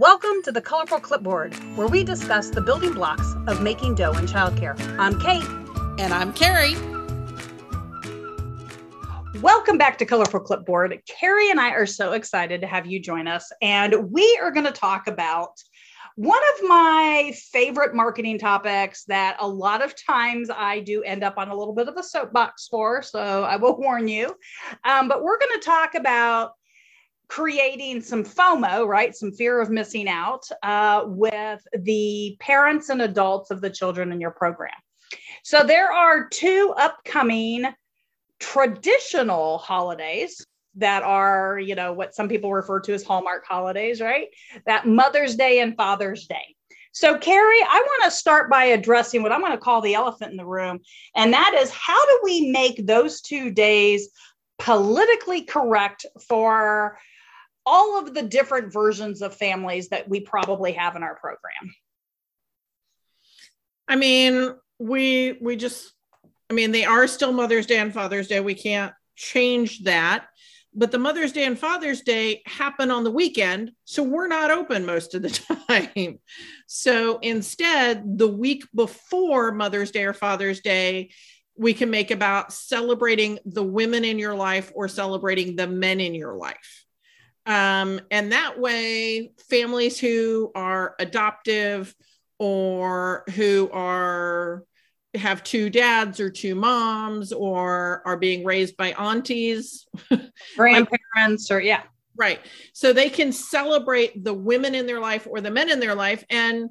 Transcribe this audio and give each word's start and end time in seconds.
Welcome 0.00 0.42
to 0.44 0.50
the 0.50 0.62
Colorful 0.62 1.00
Clipboard, 1.00 1.52
where 1.76 1.86
we 1.86 2.04
discuss 2.04 2.48
the 2.48 2.62
building 2.62 2.94
blocks 2.94 3.34
of 3.46 3.60
making 3.60 3.96
dough 3.96 4.12
in 4.12 4.24
childcare. 4.24 4.74
I'm 4.98 5.20
Kate. 5.20 5.44
And 6.00 6.14
I'm 6.14 6.32
Carrie. 6.32 6.74
Welcome 9.42 9.76
back 9.76 9.98
to 9.98 10.06
Colorful 10.06 10.40
Clipboard. 10.40 10.98
Carrie 11.06 11.50
and 11.50 11.60
I 11.60 11.72
are 11.72 11.84
so 11.84 12.12
excited 12.12 12.62
to 12.62 12.66
have 12.66 12.86
you 12.86 12.98
join 12.98 13.28
us. 13.28 13.52
And 13.60 14.10
we 14.10 14.40
are 14.40 14.50
going 14.50 14.64
to 14.64 14.72
talk 14.72 15.06
about 15.06 15.62
one 16.16 16.40
of 16.54 16.66
my 16.66 17.34
favorite 17.52 17.94
marketing 17.94 18.38
topics 18.38 19.04
that 19.04 19.36
a 19.38 19.46
lot 19.46 19.84
of 19.84 19.94
times 20.02 20.48
I 20.48 20.80
do 20.80 21.02
end 21.02 21.22
up 21.22 21.36
on 21.36 21.50
a 21.50 21.54
little 21.54 21.74
bit 21.74 21.88
of 21.88 21.98
a 21.98 22.02
soapbox 22.02 22.68
for. 22.68 23.02
So 23.02 23.44
I 23.44 23.56
will 23.56 23.78
warn 23.78 24.08
you. 24.08 24.34
Um, 24.82 25.08
but 25.08 25.22
we're 25.22 25.38
going 25.38 25.60
to 25.60 25.66
talk 25.66 25.94
about 25.94 26.52
creating 27.30 28.02
some 28.02 28.24
FOMO, 28.24 28.86
right? 28.86 29.14
Some 29.14 29.30
fear 29.30 29.60
of 29.60 29.70
missing 29.70 30.08
out 30.08 30.44
uh, 30.64 31.04
with 31.06 31.62
the 31.72 32.36
parents 32.40 32.88
and 32.88 33.00
adults 33.00 33.52
of 33.52 33.60
the 33.60 33.70
children 33.70 34.10
in 34.10 34.20
your 34.20 34.32
program. 34.32 34.74
So 35.44 35.62
there 35.62 35.92
are 35.92 36.28
two 36.28 36.74
upcoming 36.76 37.66
traditional 38.40 39.58
holidays 39.58 40.44
that 40.74 41.04
are, 41.04 41.58
you 41.60 41.76
know, 41.76 41.92
what 41.92 42.16
some 42.16 42.28
people 42.28 42.52
refer 42.52 42.80
to 42.80 42.94
as 42.94 43.04
Hallmark 43.04 43.46
holidays, 43.46 44.00
right? 44.00 44.26
That 44.66 44.88
Mother's 44.88 45.36
Day 45.36 45.60
and 45.60 45.76
Father's 45.76 46.26
Day. 46.26 46.56
So, 46.92 47.16
Carrie, 47.16 47.62
I 47.62 47.80
want 47.86 48.04
to 48.04 48.10
start 48.10 48.50
by 48.50 48.64
addressing 48.64 49.22
what 49.22 49.30
I'm 49.30 49.40
going 49.40 49.52
to 49.52 49.58
call 49.58 49.80
the 49.80 49.94
elephant 49.94 50.32
in 50.32 50.36
the 50.36 50.44
room. 50.44 50.80
And 51.14 51.32
that 51.32 51.54
is 51.54 51.70
how 51.70 52.04
do 52.06 52.20
we 52.24 52.50
make 52.50 52.84
those 52.86 53.20
two 53.20 53.52
days 53.52 54.08
politically 54.58 55.42
correct 55.42 56.06
for 56.28 56.98
all 57.70 58.00
of 58.00 58.12
the 58.14 58.22
different 58.22 58.72
versions 58.72 59.22
of 59.22 59.34
families 59.34 59.88
that 59.90 60.08
we 60.08 60.20
probably 60.20 60.72
have 60.72 60.96
in 60.96 61.04
our 61.04 61.14
program? 61.14 61.74
I 63.86 63.96
mean, 63.96 64.54
we 64.78 65.38
we 65.40 65.56
just 65.56 65.92
I 66.50 66.52
mean, 66.52 66.72
they 66.72 66.84
are 66.84 67.06
still 67.06 67.32
Mother's 67.32 67.66
Day 67.66 67.78
and 67.78 67.94
Father's 67.94 68.26
Day. 68.26 68.40
We 68.40 68.54
can't 68.54 68.92
change 69.14 69.84
that. 69.84 70.26
But 70.74 70.90
the 70.90 70.98
Mother's 70.98 71.32
Day 71.32 71.44
and 71.44 71.58
Father's 71.58 72.02
Day 72.02 72.42
happen 72.46 72.90
on 72.90 73.04
the 73.04 73.10
weekend. 73.10 73.72
So 73.84 74.02
we're 74.02 74.28
not 74.28 74.50
open 74.50 74.84
most 74.84 75.14
of 75.14 75.22
the 75.22 75.30
time. 75.68 76.18
So 76.66 77.18
instead, 77.18 78.18
the 78.18 78.28
week 78.28 78.64
before 78.74 79.52
Mother's 79.52 79.90
Day 79.90 80.04
or 80.04 80.12
Father's 80.12 80.60
Day, 80.60 81.10
we 81.56 81.74
can 81.74 81.90
make 81.90 82.10
about 82.10 82.52
celebrating 82.52 83.38
the 83.44 83.62
women 83.62 84.04
in 84.04 84.18
your 84.18 84.34
life 84.34 84.72
or 84.74 84.88
celebrating 84.88 85.56
the 85.56 85.66
men 85.66 86.00
in 86.00 86.14
your 86.14 86.34
life. 86.34 86.86
Um, 87.46 88.00
and 88.10 88.32
that 88.32 88.58
way, 88.58 89.32
families 89.48 89.98
who 89.98 90.52
are 90.54 90.94
adoptive 90.98 91.94
or 92.38 93.24
who 93.34 93.70
are 93.72 94.64
have 95.14 95.42
two 95.42 95.70
dads 95.70 96.20
or 96.20 96.30
two 96.30 96.54
moms 96.54 97.32
or 97.32 98.02
are 98.04 98.16
being 98.16 98.44
raised 98.44 98.76
by 98.76 98.92
aunties, 98.92 99.86
grandparents, 100.56 101.50
or 101.50 101.60
yeah. 101.60 101.82
Right. 102.16 102.40
So 102.74 102.92
they 102.92 103.08
can 103.08 103.32
celebrate 103.32 104.24
the 104.24 104.34
women 104.34 104.74
in 104.74 104.86
their 104.86 105.00
life 105.00 105.26
or 105.28 105.40
the 105.40 105.50
men 105.50 105.70
in 105.70 105.80
their 105.80 105.94
life. 105.94 106.22
And, 106.28 106.70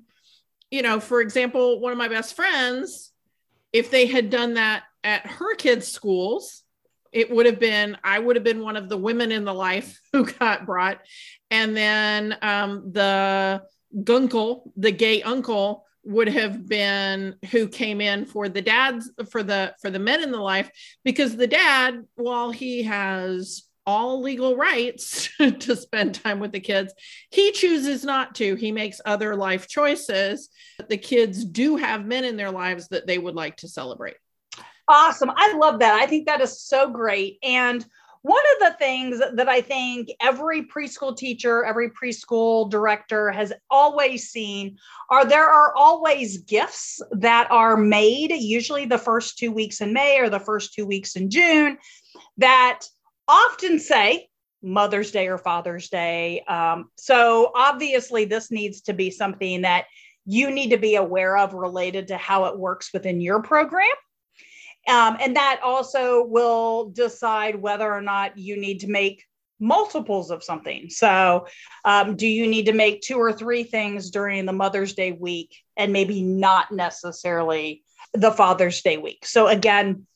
you 0.70 0.84
know, 0.84 1.00
for 1.00 1.22
example, 1.22 1.80
one 1.80 1.92
of 1.92 1.98
my 1.98 2.08
best 2.08 2.36
friends, 2.36 3.12
if 3.74 3.90
they 3.90 4.06
had 4.06 4.30
done 4.30 4.56
that 4.56 4.84
at 5.04 5.26
her 5.26 5.56
kids' 5.56 5.88
schools, 5.88 6.64
it 7.12 7.30
would 7.32 7.46
have 7.46 7.60
been, 7.60 7.98
I 8.04 8.20
would 8.20 8.36
have 8.36 8.44
been 8.44 8.62
one 8.62 8.76
of 8.76 8.90
the 8.90 8.98
women 8.98 9.32
in 9.32 9.46
the 9.46 9.54
life 9.54 10.00
who 10.14 10.26
got 10.26 10.66
brought. 10.66 11.00
And 11.52 11.76
then 11.76 12.38
um, 12.42 12.92
the 12.92 13.64
gunkle, 14.04 14.72
the 14.76 14.92
gay 14.92 15.22
uncle, 15.22 15.86
would 16.06 16.30
have 16.30 16.68
been 16.68 17.36
who 17.52 17.68
came 17.68 18.02
in 18.02 18.26
for 18.26 18.48
the 18.48 18.62
dads 18.62 19.12
for 19.30 19.44
the 19.44 19.76
for 19.82 19.92
the 19.92 20.00
men 20.00 20.24
in 20.24 20.32
the 20.32 20.40
life 20.40 20.72
because 21.04 21.36
the 21.36 21.46
dad 21.46 22.06
while 22.16 22.52
he 22.52 22.84
has 22.84 23.64
all 23.86 24.22
legal 24.22 24.56
rights 24.56 25.30
to 25.60 25.76
spend 25.76 26.16
time 26.16 26.40
with 26.40 26.52
the 26.52 26.60
kids 26.60 26.94
he 27.32 27.52
chooses 27.52 28.04
not 28.04 28.34
to. 28.36 28.56
He 28.56 28.72
makes 28.72 29.02
other 29.06 29.36
life 29.36 29.68
choices. 29.68 30.50
The 30.88 30.98
kids 30.98 31.44
do 31.44 31.76
have 31.76 32.06
men 32.06 32.24
in 32.24 32.38
their 32.38 32.52
lives 32.52 32.88
that 32.90 33.06
they 33.06 33.18
would 33.18 33.36
like 33.36 33.58
to 33.58 33.68
celebrate 33.68 34.16
awesome 34.90 35.32
i 35.36 35.54
love 35.54 35.80
that 35.80 35.94
i 35.94 36.06
think 36.06 36.26
that 36.26 36.42
is 36.42 36.62
so 36.62 36.90
great 36.90 37.38
and 37.44 37.86
one 38.22 38.42
of 38.56 38.72
the 38.72 38.78
things 38.78 39.22
that 39.34 39.48
I 39.48 39.62
think 39.62 40.12
every 40.20 40.64
preschool 40.64 41.16
teacher, 41.16 41.64
every 41.64 41.90
preschool 41.90 42.70
director 42.70 43.32
has 43.32 43.54
always 43.70 44.30
seen 44.30 44.78
are 45.10 45.24
there 45.24 45.48
are 45.50 45.74
always 45.76 46.40
gifts 46.40 47.02
that 47.12 47.50
are 47.50 47.78
made, 47.78 48.32
usually 48.32 48.86
the 48.86 48.98
first 48.98 49.38
two 49.38 49.52
weeks 49.52 49.80
in 49.80 49.94
May 49.94 50.20
or 50.20 50.30
the 50.30 50.40
first 50.40 50.74
two 50.74 50.86
weeks 50.86 51.16
in 51.16 51.30
June, 51.30 51.78
that 52.38 52.82
often 53.28 53.80
say 53.80 54.28
Mother's 54.62 55.12
Day 55.12 55.30
or 55.30 55.38
Father's 55.38 55.88
Day. 55.88 56.42
Um, 56.42 56.90
so 56.98 57.52
obviously, 57.56 58.26
this 58.26 58.52
needs 58.52 58.82
to 58.82 58.94
be 58.94 59.12
something 59.12 59.62
that 59.62 59.86
you 60.26 60.52
need 60.52 60.72
to 60.72 60.78
be 60.78 60.96
aware 60.96 61.38
of 61.38 61.54
related 61.54 62.10
to 62.10 62.18
how 62.18 62.46
it 62.46 62.60
works 62.60 62.92
within 62.94 63.22
your 63.22 63.42
program. 63.42 63.88
Um, 64.88 65.18
and 65.20 65.36
that 65.36 65.62
also 65.64 66.24
will 66.24 66.90
decide 66.90 67.56
whether 67.56 67.92
or 67.92 68.02
not 68.02 68.38
you 68.38 68.60
need 68.60 68.80
to 68.82 68.88
make 68.88 69.26
multiples 69.60 70.32
of 70.32 70.44
something. 70.44 70.90
So, 70.90 71.48
um, 71.86 72.16
do 72.16 72.28
you 72.28 72.48
need 72.48 72.68
to 72.68 72.74
make 72.74 73.02
two 73.02 73.18
or 73.18 73.34
three 73.34 73.64
things 73.64 74.10
during 74.10 74.46
the 74.46 74.54
Mother's 74.54 74.94
Day 74.94 75.12
week 75.12 75.56
and 75.76 75.92
maybe 75.92 76.24
not 76.24 76.72
necessarily 76.72 77.84
the 78.14 78.32
Father's 78.32 78.82
Day 78.82 78.98
week? 78.98 79.26
So, 79.26 79.48
again, 79.48 80.08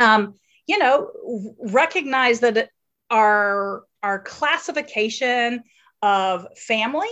um, 0.00 0.34
you 0.66 0.78
know, 0.78 1.10
recognize 1.58 2.40
that 2.40 2.70
our 3.10 3.84
our 4.02 4.20
classification 4.20 5.62
of 6.00 6.46
family 6.56 7.08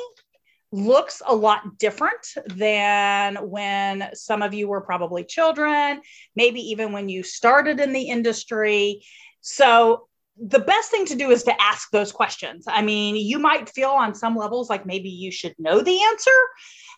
looks 0.70 1.22
a 1.26 1.34
lot 1.34 1.78
different 1.78 2.26
than 2.46 3.36
when 3.36 4.10
some 4.14 4.42
of 4.42 4.52
you 4.52 4.68
were 4.68 4.80
probably 4.80 5.24
children, 5.24 6.00
maybe 6.36 6.60
even 6.60 6.92
when 6.92 7.08
you 7.08 7.22
started 7.22 7.80
in 7.80 7.92
the 7.92 8.02
industry. 8.02 9.02
So, 9.40 10.04
the 10.40 10.60
best 10.60 10.92
thing 10.92 11.04
to 11.06 11.16
do 11.16 11.30
is 11.32 11.42
to 11.42 11.60
ask 11.60 11.90
those 11.90 12.12
questions. 12.12 12.64
I 12.68 12.80
mean, 12.80 13.16
you 13.16 13.40
might 13.40 13.68
feel 13.68 13.90
on 13.90 14.14
some 14.14 14.36
levels 14.36 14.70
like 14.70 14.86
maybe 14.86 15.08
you 15.08 15.32
should 15.32 15.54
know 15.58 15.80
the 15.80 16.00
answer. 16.00 16.30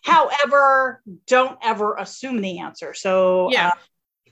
However, 0.03 1.01
don't 1.25 1.57
ever 1.63 1.95
assume 1.95 2.41
the 2.41 2.59
answer. 2.59 2.93
So, 2.93 3.51
yeah. 3.51 3.69
Uh, 3.69 3.71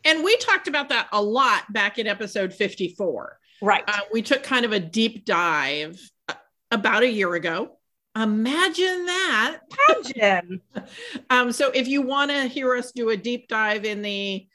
and 0.05 0.23
we 0.23 0.37
talked 0.37 0.67
about 0.67 0.89
that 0.89 1.07
a 1.11 1.21
lot 1.21 1.71
back 1.73 1.97
in 1.97 2.05
episode 2.05 2.53
54. 2.53 3.39
Right. 3.63 3.83
Uh, 3.87 3.99
we 4.13 4.21
took 4.21 4.43
kind 4.43 4.63
of 4.63 4.73
a 4.73 4.79
deep 4.79 5.25
dive 5.25 5.99
uh, 6.27 6.35
about 6.69 7.01
a 7.01 7.09
year 7.09 7.33
ago 7.33 7.78
Imagine 8.15 9.05
that. 9.05 9.59
Imagine. 9.89 10.61
um, 11.29 11.51
so 11.51 11.71
if 11.71 11.87
you 11.87 12.01
want 12.01 12.31
to 12.31 12.47
hear 12.47 12.75
us 12.75 12.91
do 12.91 13.09
a 13.09 13.17
deep 13.17 13.47
dive 13.47 13.85
in 13.85 14.01
the 14.01 14.47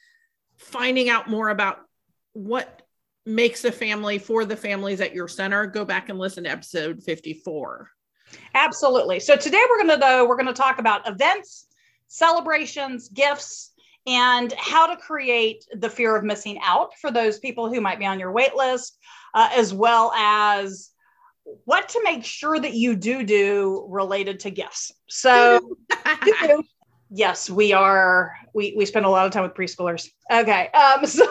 finding 0.57 1.09
out 1.09 1.29
more 1.29 1.49
about 1.49 1.79
what 2.33 2.83
makes 3.27 3.65
a 3.65 3.73
family 3.73 4.19
for 4.19 4.45
the 4.45 4.57
families 4.57 5.01
at 5.01 5.15
your 5.15 5.29
center, 5.29 5.67
go 5.67 5.85
back 5.85 6.09
and 6.09 6.19
listen 6.19 6.45
to 6.45 6.51
episode 6.51 7.03
54. 7.03 7.91
Absolutely. 8.55 9.21
So 9.21 9.37
today 9.37 9.63
we're 9.71 9.85
going 9.85 9.99
to 9.99 10.05
though 10.05 10.27
we're 10.27 10.37
going 10.37 10.47
to 10.47 10.53
talk 10.53 10.79
about 10.79 11.09
events, 11.09 11.67
celebrations, 12.09 13.09
gifts, 13.09 13.73
and 14.07 14.53
how 14.59 14.87
to 14.87 14.97
create 14.97 15.65
the 15.73 15.89
fear 15.89 16.15
of 16.17 16.25
missing 16.25 16.59
out 16.63 16.99
for 16.99 17.11
those 17.11 17.39
people 17.39 17.73
who 17.73 17.81
might 17.81 17.99
be 17.99 18.07
on 18.07 18.21
your 18.21 18.33
wait 18.33 18.55
list, 18.55 18.99
uh, 19.33 19.49
as 19.53 19.73
well 19.73 20.13
as 20.13 20.91
what 21.65 21.89
to 21.91 22.01
make 22.03 22.25
sure 22.25 22.59
that 22.59 22.75
you 22.75 22.97
do 22.97 23.23
do 23.23 23.87
related 23.89 24.41
to 24.41 24.51
gifts. 24.51 24.93
So, 25.09 25.77
yes, 27.11 27.51
we 27.51 27.73
are. 27.73 28.35
We 28.55 28.75
we 28.77 28.87
spend 28.87 29.07
a 29.07 29.11
lot 29.11 29.27
of 29.27 29.33
time 29.33 29.43
with 29.43 29.55
preschoolers. 29.55 30.09
Okay, 30.33 30.69
um, 30.69 31.07
so 31.07 31.25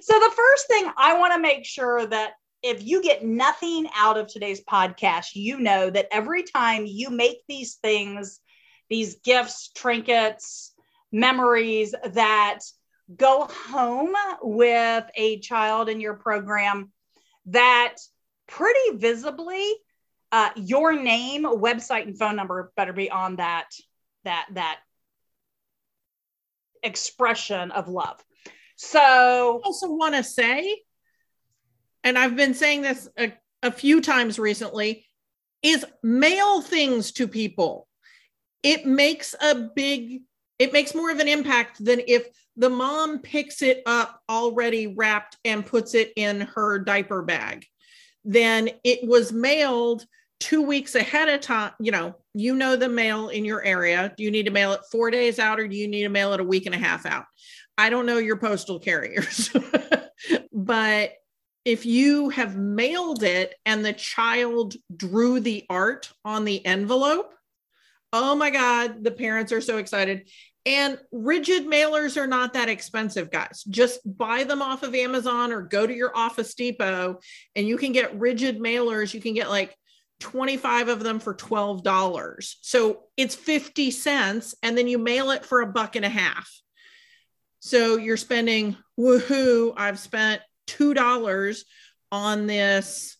so 0.00 0.18
the 0.18 0.32
first 0.36 0.66
thing 0.68 0.90
I 0.96 1.18
want 1.18 1.32
to 1.34 1.40
make 1.40 1.64
sure 1.64 2.06
that 2.06 2.32
if 2.62 2.82
you 2.82 3.02
get 3.02 3.24
nothing 3.24 3.86
out 3.94 4.16
of 4.16 4.26
today's 4.26 4.62
podcast, 4.64 5.34
you 5.34 5.60
know 5.60 5.90
that 5.90 6.08
every 6.10 6.42
time 6.42 6.86
you 6.86 7.10
make 7.10 7.42
these 7.46 7.74
things, 7.74 8.40
these 8.88 9.16
gifts, 9.16 9.70
trinkets, 9.74 10.72
memories 11.12 11.94
that 12.12 12.60
go 13.14 13.46
home 13.68 14.14
with 14.42 15.04
a 15.14 15.38
child 15.40 15.90
in 15.90 16.00
your 16.00 16.14
program 16.14 16.90
that 17.46 17.96
pretty 18.46 18.96
visibly 18.96 19.72
uh, 20.32 20.50
your 20.56 20.92
name, 21.00 21.44
website, 21.44 22.02
and 22.02 22.18
phone 22.18 22.36
number 22.36 22.72
better 22.76 22.92
be 22.92 23.10
on 23.10 23.36
that 23.36 23.68
that 24.24 24.46
that 24.52 24.80
expression 26.82 27.70
of 27.70 27.88
love. 27.88 28.20
So, 28.76 29.00
I 29.00 29.66
also 29.66 29.92
want 29.92 30.14
to 30.16 30.24
say, 30.24 30.82
and 32.02 32.18
I've 32.18 32.34
been 32.36 32.54
saying 32.54 32.82
this 32.82 33.08
a, 33.16 33.32
a 33.62 33.70
few 33.70 34.00
times 34.00 34.38
recently, 34.38 35.06
is 35.62 35.86
mail 36.02 36.60
things 36.60 37.12
to 37.12 37.28
people. 37.28 37.88
It 38.62 38.86
makes 38.86 39.34
a 39.40 39.54
big, 39.54 40.22
it 40.58 40.72
makes 40.72 40.94
more 40.94 41.10
of 41.10 41.18
an 41.18 41.28
impact 41.28 41.84
than 41.84 42.00
if 42.06 42.28
the 42.56 42.70
mom 42.70 43.18
picks 43.20 43.62
it 43.62 43.82
up 43.86 44.20
already 44.28 44.86
wrapped 44.86 45.36
and 45.44 45.66
puts 45.66 45.94
it 45.94 46.12
in 46.16 46.42
her 46.42 46.78
diaper 46.78 47.22
bag. 47.22 47.66
Then 48.24 48.70
it 48.84 49.06
was 49.06 49.32
mailed 49.32 50.06
two 50.40 50.62
weeks 50.62 50.94
ahead 50.94 51.28
of 51.28 51.40
time. 51.40 51.72
You 51.80 51.92
know, 51.92 52.14
you 52.32 52.54
know 52.54 52.76
the 52.76 52.88
mail 52.88 53.28
in 53.28 53.44
your 53.44 53.62
area. 53.64 54.12
Do 54.16 54.22
you 54.22 54.30
need 54.30 54.46
to 54.46 54.52
mail 54.52 54.72
it 54.72 54.80
four 54.90 55.10
days 55.10 55.38
out 55.38 55.58
or 55.58 55.66
do 55.66 55.76
you 55.76 55.88
need 55.88 56.04
to 56.04 56.08
mail 56.08 56.32
it 56.32 56.40
a 56.40 56.44
week 56.44 56.66
and 56.66 56.74
a 56.74 56.78
half 56.78 57.06
out? 57.06 57.24
I 57.76 57.90
don't 57.90 58.06
know 58.06 58.18
your 58.18 58.36
postal 58.36 58.78
carriers, 58.78 59.50
but 60.52 61.14
if 61.64 61.86
you 61.86 62.28
have 62.28 62.56
mailed 62.56 63.22
it 63.22 63.54
and 63.66 63.84
the 63.84 63.92
child 63.92 64.74
drew 64.94 65.40
the 65.40 65.64
art 65.68 66.12
on 66.24 66.44
the 66.44 66.64
envelope, 66.64 67.34
oh 68.14 68.36
my 68.36 68.48
God, 68.48 69.02
the 69.02 69.10
parents 69.10 69.50
are 69.50 69.60
so 69.60 69.78
excited. 69.78 70.28
And 70.64 70.98
rigid 71.10 71.66
mailers 71.66 72.16
are 72.16 72.28
not 72.28 72.52
that 72.52 72.68
expensive, 72.68 73.28
guys. 73.30 73.64
Just 73.68 74.00
buy 74.06 74.44
them 74.44 74.62
off 74.62 74.84
of 74.84 74.94
Amazon 74.94 75.52
or 75.52 75.62
go 75.62 75.84
to 75.84 75.92
your 75.92 76.16
Office 76.16 76.54
Depot 76.54 77.18
and 77.56 77.66
you 77.66 77.76
can 77.76 77.90
get 77.90 78.18
rigid 78.18 78.60
mailers. 78.60 79.12
You 79.12 79.20
can 79.20 79.34
get 79.34 79.50
like 79.50 79.76
25 80.20 80.88
of 80.88 81.02
them 81.02 81.18
for 81.18 81.34
$12. 81.34 82.54
So 82.62 83.02
it's 83.16 83.34
50 83.34 83.90
cents 83.90 84.54
and 84.62 84.78
then 84.78 84.86
you 84.86 84.96
mail 84.96 85.32
it 85.32 85.44
for 85.44 85.60
a 85.60 85.66
buck 85.66 85.96
and 85.96 86.04
a 86.04 86.08
half. 86.08 86.50
So 87.58 87.96
you're 87.98 88.16
spending, 88.16 88.76
woohoo, 88.98 89.74
I've 89.76 89.98
spent 89.98 90.40
$2 90.68 91.64
on 92.12 92.46
this 92.46 93.16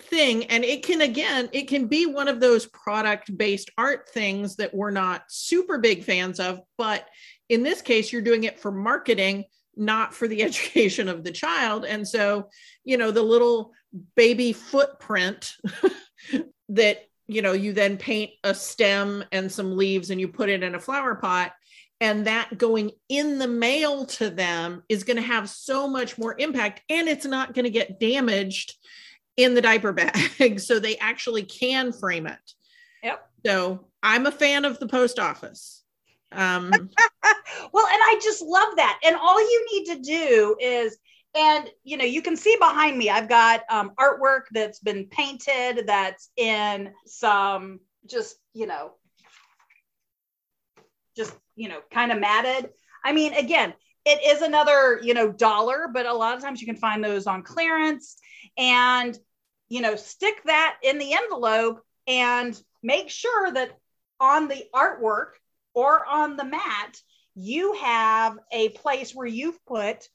thing. 0.00 0.44
And 0.44 0.64
it 0.64 0.82
can, 0.82 1.00
again, 1.00 1.48
it 1.52 1.68
can 1.68 1.86
be 1.86 2.06
one 2.06 2.28
of 2.28 2.40
those 2.40 2.66
product 2.66 3.36
based 3.36 3.70
art 3.76 4.08
things 4.08 4.56
that 4.56 4.74
we're 4.74 4.90
not 4.90 5.24
super 5.28 5.78
big 5.78 6.04
fans 6.04 6.40
of. 6.40 6.60
But 6.78 7.06
in 7.48 7.62
this 7.62 7.82
case, 7.82 8.12
you're 8.12 8.22
doing 8.22 8.44
it 8.44 8.58
for 8.58 8.70
marketing, 8.70 9.44
not 9.76 10.14
for 10.14 10.28
the 10.28 10.42
education 10.44 11.08
of 11.08 11.24
the 11.24 11.32
child. 11.32 11.84
And 11.84 12.06
so, 12.06 12.48
you 12.84 12.96
know, 12.96 13.10
the 13.10 13.22
little 13.22 13.72
baby 14.16 14.52
footprint 14.52 15.54
that, 16.70 17.06
you 17.26 17.42
know, 17.42 17.52
you 17.52 17.72
then 17.72 17.96
paint 17.96 18.30
a 18.44 18.54
stem 18.54 19.24
and 19.32 19.50
some 19.50 19.76
leaves 19.76 20.10
and 20.10 20.20
you 20.20 20.28
put 20.28 20.48
it 20.48 20.62
in 20.62 20.74
a 20.74 20.80
flower 20.80 21.14
pot 21.14 21.52
and 22.02 22.26
that 22.26 22.58
going 22.58 22.90
in 23.08 23.38
the 23.38 23.46
mail 23.46 24.04
to 24.04 24.28
them 24.28 24.82
is 24.88 25.04
going 25.04 25.18
to 25.18 25.22
have 25.22 25.48
so 25.48 25.86
much 25.86 26.18
more 26.18 26.34
impact 26.36 26.82
and 26.90 27.08
it's 27.08 27.24
not 27.24 27.54
going 27.54 27.62
to 27.64 27.70
get 27.70 28.00
damaged 28.00 28.74
in 29.36 29.54
the 29.54 29.62
diaper 29.62 29.92
bag 29.92 30.60
so 30.60 30.78
they 30.78 30.96
actually 30.98 31.42
can 31.42 31.92
frame 31.92 32.26
it. 32.26 32.52
Yep. 33.02 33.28
So 33.46 33.86
i'm 34.02 34.26
a 34.26 34.32
fan 34.32 34.64
of 34.64 34.78
the 34.78 34.86
post 34.86 35.18
office. 35.18 35.82
Um 36.32 36.70
well 36.70 37.86
and 37.86 38.02
i 38.02 38.20
just 38.22 38.42
love 38.42 38.76
that. 38.76 39.00
And 39.04 39.16
all 39.16 39.40
you 39.40 39.66
need 39.72 39.94
to 39.94 40.02
do 40.02 40.56
is 40.60 40.98
and 41.34 41.70
you 41.82 41.96
know 41.96 42.04
you 42.04 42.20
can 42.20 42.36
see 42.36 42.54
behind 42.58 42.98
me 42.98 43.08
i've 43.08 43.28
got 43.28 43.62
um, 43.70 43.92
artwork 43.98 44.42
that's 44.50 44.80
been 44.80 45.06
painted 45.06 45.86
that's 45.86 46.28
in 46.36 46.92
some 47.06 47.80
just 48.06 48.36
you 48.52 48.66
know 48.66 48.92
just 51.16 51.34
you 51.56 51.68
know, 51.68 51.80
kind 51.90 52.12
of 52.12 52.20
matted. 52.20 52.70
I 53.04 53.12
mean, 53.12 53.34
again, 53.34 53.74
it 54.04 54.20
is 54.24 54.42
another, 54.42 55.00
you 55.02 55.14
know, 55.14 55.30
dollar, 55.30 55.88
but 55.92 56.06
a 56.06 56.12
lot 56.12 56.36
of 56.36 56.42
times 56.42 56.60
you 56.60 56.66
can 56.66 56.76
find 56.76 57.02
those 57.04 57.26
on 57.26 57.42
clearance 57.42 58.16
and, 58.58 59.16
you 59.68 59.80
know, 59.80 59.96
stick 59.96 60.42
that 60.44 60.76
in 60.82 60.98
the 60.98 61.14
envelope 61.14 61.80
and 62.06 62.60
make 62.82 63.10
sure 63.10 63.52
that 63.52 63.78
on 64.18 64.48
the 64.48 64.64
artwork 64.74 65.32
or 65.74 66.04
on 66.06 66.36
the 66.36 66.44
mat, 66.44 66.96
you 67.34 67.74
have 67.74 68.38
a 68.50 68.70
place 68.70 69.14
where 69.14 69.26
you've 69.26 69.64
put 69.66 70.08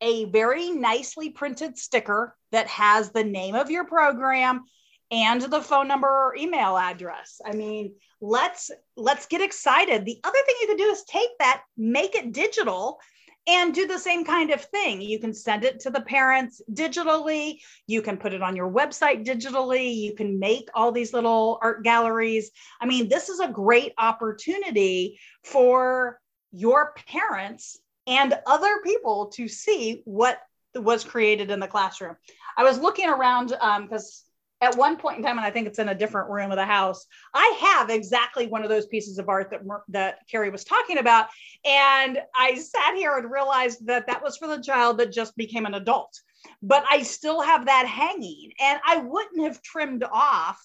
a 0.00 0.26
very 0.26 0.70
nicely 0.70 1.30
printed 1.30 1.78
sticker 1.78 2.36
that 2.52 2.66
has 2.66 3.10
the 3.10 3.24
name 3.24 3.54
of 3.54 3.70
your 3.70 3.84
program 3.84 4.64
and 5.10 5.40
the 5.42 5.60
phone 5.60 5.88
number 5.88 6.08
or 6.08 6.36
email 6.36 6.76
address. 6.76 7.40
I 7.44 7.52
mean, 7.52 7.94
let's 8.20 8.70
let's 8.96 9.26
get 9.26 9.40
excited. 9.40 10.04
The 10.04 10.20
other 10.24 10.38
thing 10.44 10.56
you 10.60 10.66
can 10.68 10.76
do 10.76 10.90
is 10.90 11.04
take 11.04 11.30
that, 11.38 11.62
make 11.76 12.14
it 12.14 12.32
digital 12.32 12.98
and 13.46 13.74
do 13.74 13.86
the 13.86 13.98
same 13.98 14.24
kind 14.24 14.50
of 14.50 14.62
thing. 14.62 15.00
You 15.00 15.18
can 15.18 15.34
send 15.34 15.64
it 15.64 15.80
to 15.80 15.90
the 15.90 16.00
parents 16.00 16.62
digitally. 16.72 17.60
You 17.86 18.00
can 18.00 18.16
put 18.16 18.32
it 18.32 18.42
on 18.42 18.56
your 18.56 18.70
website 18.70 19.24
digitally. 19.24 19.94
You 19.94 20.14
can 20.14 20.38
make 20.38 20.68
all 20.74 20.92
these 20.92 21.12
little 21.12 21.58
art 21.60 21.84
galleries. 21.84 22.50
I 22.80 22.86
mean, 22.86 23.08
this 23.08 23.28
is 23.28 23.40
a 23.40 23.48
great 23.48 23.92
opportunity 23.98 25.18
for 25.42 26.20
your 26.52 26.94
parents 27.06 27.78
and 28.06 28.38
other 28.46 28.80
people 28.82 29.26
to 29.34 29.48
see 29.48 30.02
what 30.04 30.38
was 30.74 31.04
created 31.04 31.50
in 31.50 31.60
the 31.60 31.68
classroom. 31.68 32.16
I 32.56 32.64
was 32.64 32.78
looking 32.78 33.08
around 33.08 33.48
because 33.48 34.24
um, 34.24 34.33
at 34.64 34.76
one 34.76 34.96
point 34.96 35.18
in 35.18 35.22
time, 35.22 35.36
and 35.36 35.46
I 35.46 35.50
think 35.50 35.66
it's 35.66 35.78
in 35.78 35.90
a 35.90 35.94
different 35.94 36.30
room 36.30 36.50
of 36.50 36.56
the 36.56 36.64
house, 36.64 37.06
I 37.34 37.58
have 37.60 37.90
exactly 37.90 38.46
one 38.46 38.62
of 38.62 38.70
those 38.70 38.86
pieces 38.86 39.18
of 39.18 39.28
art 39.28 39.50
that 39.50 39.60
that 39.88 40.18
Carrie 40.30 40.50
was 40.50 40.64
talking 40.64 40.98
about, 40.98 41.28
and 41.64 42.18
I 42.34 42.54
sat 42.54 42.94
here 42.94 43.16
and 43.16 43.30
realized 43.30 43.86
that 43.86 44.06
that 44.06 44.22
was 44.22 44.36
for 44.36 44.48
the 44.48 44.62
child 44.62 44.98
that 44.98 45.12
just 45.12 45.36
became 45.36 45.66
an 45.66 45.74
adult, 45.74 46.18
but 46.62 46.84
I 46.90 47.02
still 47.02 47.42
have 47.42 47.66
that 47.66 47.86
hanging, 47.86 48.52
and 48.60 48.80
I 48.86 48.98
wouldn't 48.98 49.42
have 49.44 49.62
trimmed 49.62 50.04
off 50.10 50.58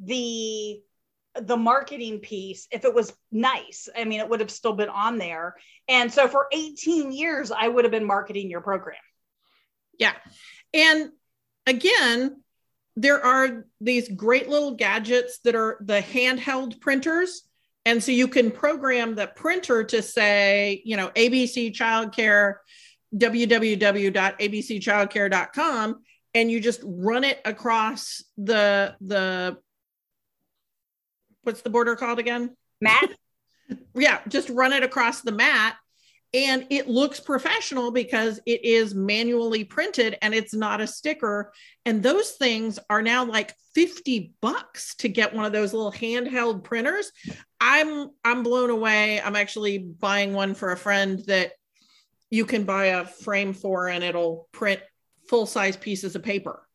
the 0.00 0.80
the 1.40 1.56
marketing 1.56 2.18
piece 2.18 2.66
if 2.70 2.84
it 2.84 2.94
was 2.94 3.14
nice. 3.30 3.88
I 3.96 4.04
mean 4.04 4.20
it 4.20 4.28
would 4.28 4.40
have 4.40 4.50
still 4.50 4.74
been 4.74 4.90
on 4.90 5.16
there. 5.16 5.56
And 5.88 6.12
so 6.12 6.28
for 6.28 6.46
18 6.52 7.10
years 7.10 7.50
i 7.50 7.66
would 7.66 7.86
have 7.86 7.90
been 7.90 8.04
marketing 8.04 8.50
your 8.50 8.60
program. 8.60 8.98
Yeah. 9.98 10.12
And 10.74 11.10
again 11.66 12.42
there 12.96 13.24
are 13.24 13.64
these 13.80 14.08
great 14.08 14.48
little 14.48 14.74
gadgets 14.74 15.38
that 15.44 15.54
are 15.54 15.76
the 15.80 16.00
handheld 16.00 16.80
printers. 16.80 17.42
And 17.84 18.02
so 18.02 18.10
you 18.12 18.28
can 18.28 18.50
program 18.50 19.14
the 19.14 19.26
printer 19.26 19.84
to 19.84 20.00
say, 20.02 20.80
you 20.84 20.96
know, 20.96 21.10
ABC 21.10 21.74
childcare, 21.74 22.54
www.abcchildcare.com, 23.14 26.00
and 26.34 26.50
you 26.50 26.60
just 26.60 26.80
run 26.84 27.24
it 27.24 27.40
across 27.44 28.24
the 28.38 28.96
the 29.00 29.58
what's 31.42 31.60
the 31.62 31.70
border 31.70 31.96
called 31.96 32.18
again? 32.18 32.56
Mat. 32.80 33.10
yeah, 33.94 34.20
just 34.28 34.48
run 34.48 34.72
it 34.72 34.82
across 34.82 35.20
the 35.22 35.32
mat 35.32 35.76
and 36.34 36.66
it 36.70 36.88
looks 36.88 37.20
professional 37.20 37.90
because 37.90 38.40
it 38.46 38.64
is 38.64 38.94
manually 38.94 39.64
printed 39.64 40.16
and 40.22 40.34
it's 40.34 40.54
not 40.54 40.80
a 40.80 40.86
sticker. 40.86 41.52
And 41.84 42.02
those 42.02 42.30
things 42.32 42.78
are 42.88 43.02
now 43.02 43.24
like 43.24 43.54
50 43.74 44.32
bucks 44.40 44.94
to 44.96 45.08
get 45.08 45.34
one 45.34 45.44
of 45.44 45.52
those 45.52 45.74
little 45.74 45.92
handheld 45.92 46.64
printers. 46.64 47.12
I'm 47.60 48.10
i'm 48.24 48.42
blown 48.42 48.70
away. 48.70 49.20
I'm 49.20 49.36
actually 49.36 49.78
buying 49.78 50.32
one 50.32 50.54
for 50.54 50.72
a 50.72 50.76
friend 50.76 51.22
that 51.26 51.52
you 52.30 52.46
can 52.46 52.64
buy 52.64 52.86
a 52.86 53.04
frame 53.04 53.52
for 53.52 53.88
and 53.88 54.02
it'll 54.02 54.48
print 54.52 54.80
full 55.28 55.44
size 55.44 55.76
pieces 55.76 56.16
of 56.16 56.22
paper. 56.22 56.66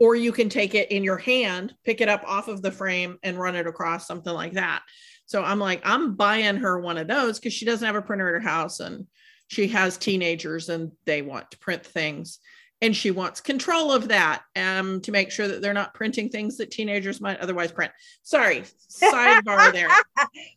Or 0.00 0.16
you 0.16 0.32
can 0.32 0.48
take 0.48 0.74
it 0.74 0.90
in 0.90 1.04
your 1.04 1.18
hand 1.18 1.74
pick 1.84 2.00
it 2.00 2.08
up 2.08 2.24
off 2.26 2.48
of 2.48 2.62
the 2.62 2.72
frame 2.72 3.18
and 3.22 3.38
run 3.38 3.54
it 3.54 3.68
across 3.68 4.08
something 4.08 4.32
like 4.32 4.54
that 4.54 4.82
so 5.28 5.44
I'm 5.44 5.58
like, 5.58 5.82
I'm 5.84 6.14
buying 6.14 6.56
her 6.56 6.80
one 6.80 6.96
of 6.96 7.06
those 7.06 7.38
because 7.38 7.52
she 7.52 7.66
doesn't 7.66 7.84
have 7.84 7.94
a 7.94 8.00
printer 8.00 8.28
at 8.28 8.42
her 8.42 8.48
house 8.48 8.80
and 8.80 9.06
she 9.46 9.68
has 9.68 9.98
teenagers 9.98 10.70
and 10.70 10.92
they 11.04 11.20
want 11.20 11.50
to 11.50 11.58
print 11.58 11.84
things. 11.84 12.38
And 12.80 12.96
she 12.96 13.10
wants 13.10 13.42
control 13.42 13.92
of 13.92 14.08
that 14.08 14.42
um, 14.56 15.02
to 15.02 15.12
make 15.12 15.30
sure 15.30 15.46
that 15.46 15.60
they're 15.60 15.74
not 15.74 15.92
printing 15.92 16.30
things 16.30 16.56
that 16.56 16.70
teenagers 16.70 17.20
might 17.20 17.40
otherwise 17.40 17.72
print. 17.72 17.92
Sorry, 18.22 18.62
sidebar 18.88 19.70
there. 19.72 19.90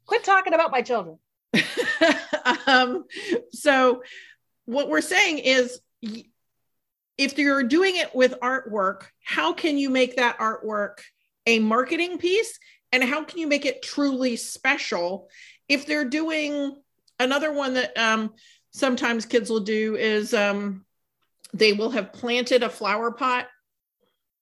Quit 0.06 0.24
talking 0.24 0.54
about 0.54 0.72
my 0.72 0.82
children. 0.82 1.18
um, 2.66 3.04
so, 3.52 4.04
what 4.66 4.88
we're 4.88 5.02
saying 5.02 5.40
is 5.40 5.82
if 7.18 7.38
you're 7.38 7.64
doing 7.64 7.98
it 7.98 8.16
with 8.16 8.40
artwork, 8.42 9.08
how 9.24 9.52
can 9.52 9.78
you 9.78 9.90
make 9.90 10.16
that 10.16 10.38
artwork 10.38 11.00
a 11.46 11.60
marketing 11.60 12.20
piece 12.20 12.58
and 12.92 13.04
how 13.04 13.24
can 13.24 13.40
you 13.40 13.48
make 13.48 13.66
it 13.66 13.82
truly 13.82 14.36
special 14.36 15.30
if 15.68 15.86
they're 15.86 16.10
doing 16.10 16.76
another 17.20 17.54
one 17.54 17.76
that 17.76 17.98
um, 17.98 18.34
sometimes 18.72 19.26
kids 19.26 19.50
will 19.50 19.62
do 19.62 19.96
is 19.96 20.34
um, 20.34 20.86
they 21.54 21.74
will 21.74 21.92
have 21.92 22.14
planted 22.14 22.64
a 22.64 22.70
flower 22.70 23.12
pot 23.12 23.48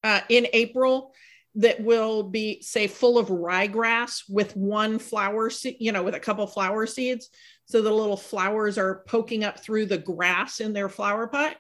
uh, 0.04 0.22
in 0.30 0.48
april 0.54 1.14
that 1.56 1.84
will 1.84 2.24
be 2.24 2.62
say 2.62 2.88
full 2.88 3.18
of 3.18 3.28
ryegrass 3.28 4.24
with 4.30 4.56
one 4.56 5.00
flower 5.00 5.50
seed 5.50 5.78
you 5.80 5.92
know 5.92 6.04
with 6.04 6.16
a 6.16 6.20
couple 6.20 6.46
flower 6.48 6.86
seeds. 6.86 7.30
So 7.66 7.82
the 7.82 7.92
little 7.92 8.18
flowers 8.18 8.78
are 8.78 9.04
poking 9.08 9.44
up 9.44 9.60
through 9.60 9.88
the 9.88 9.98
grass 9.98 10.60
in 10.60 10.74
their 10.74 10.90
flower 10.90 11.28
pot. 11.28 11.56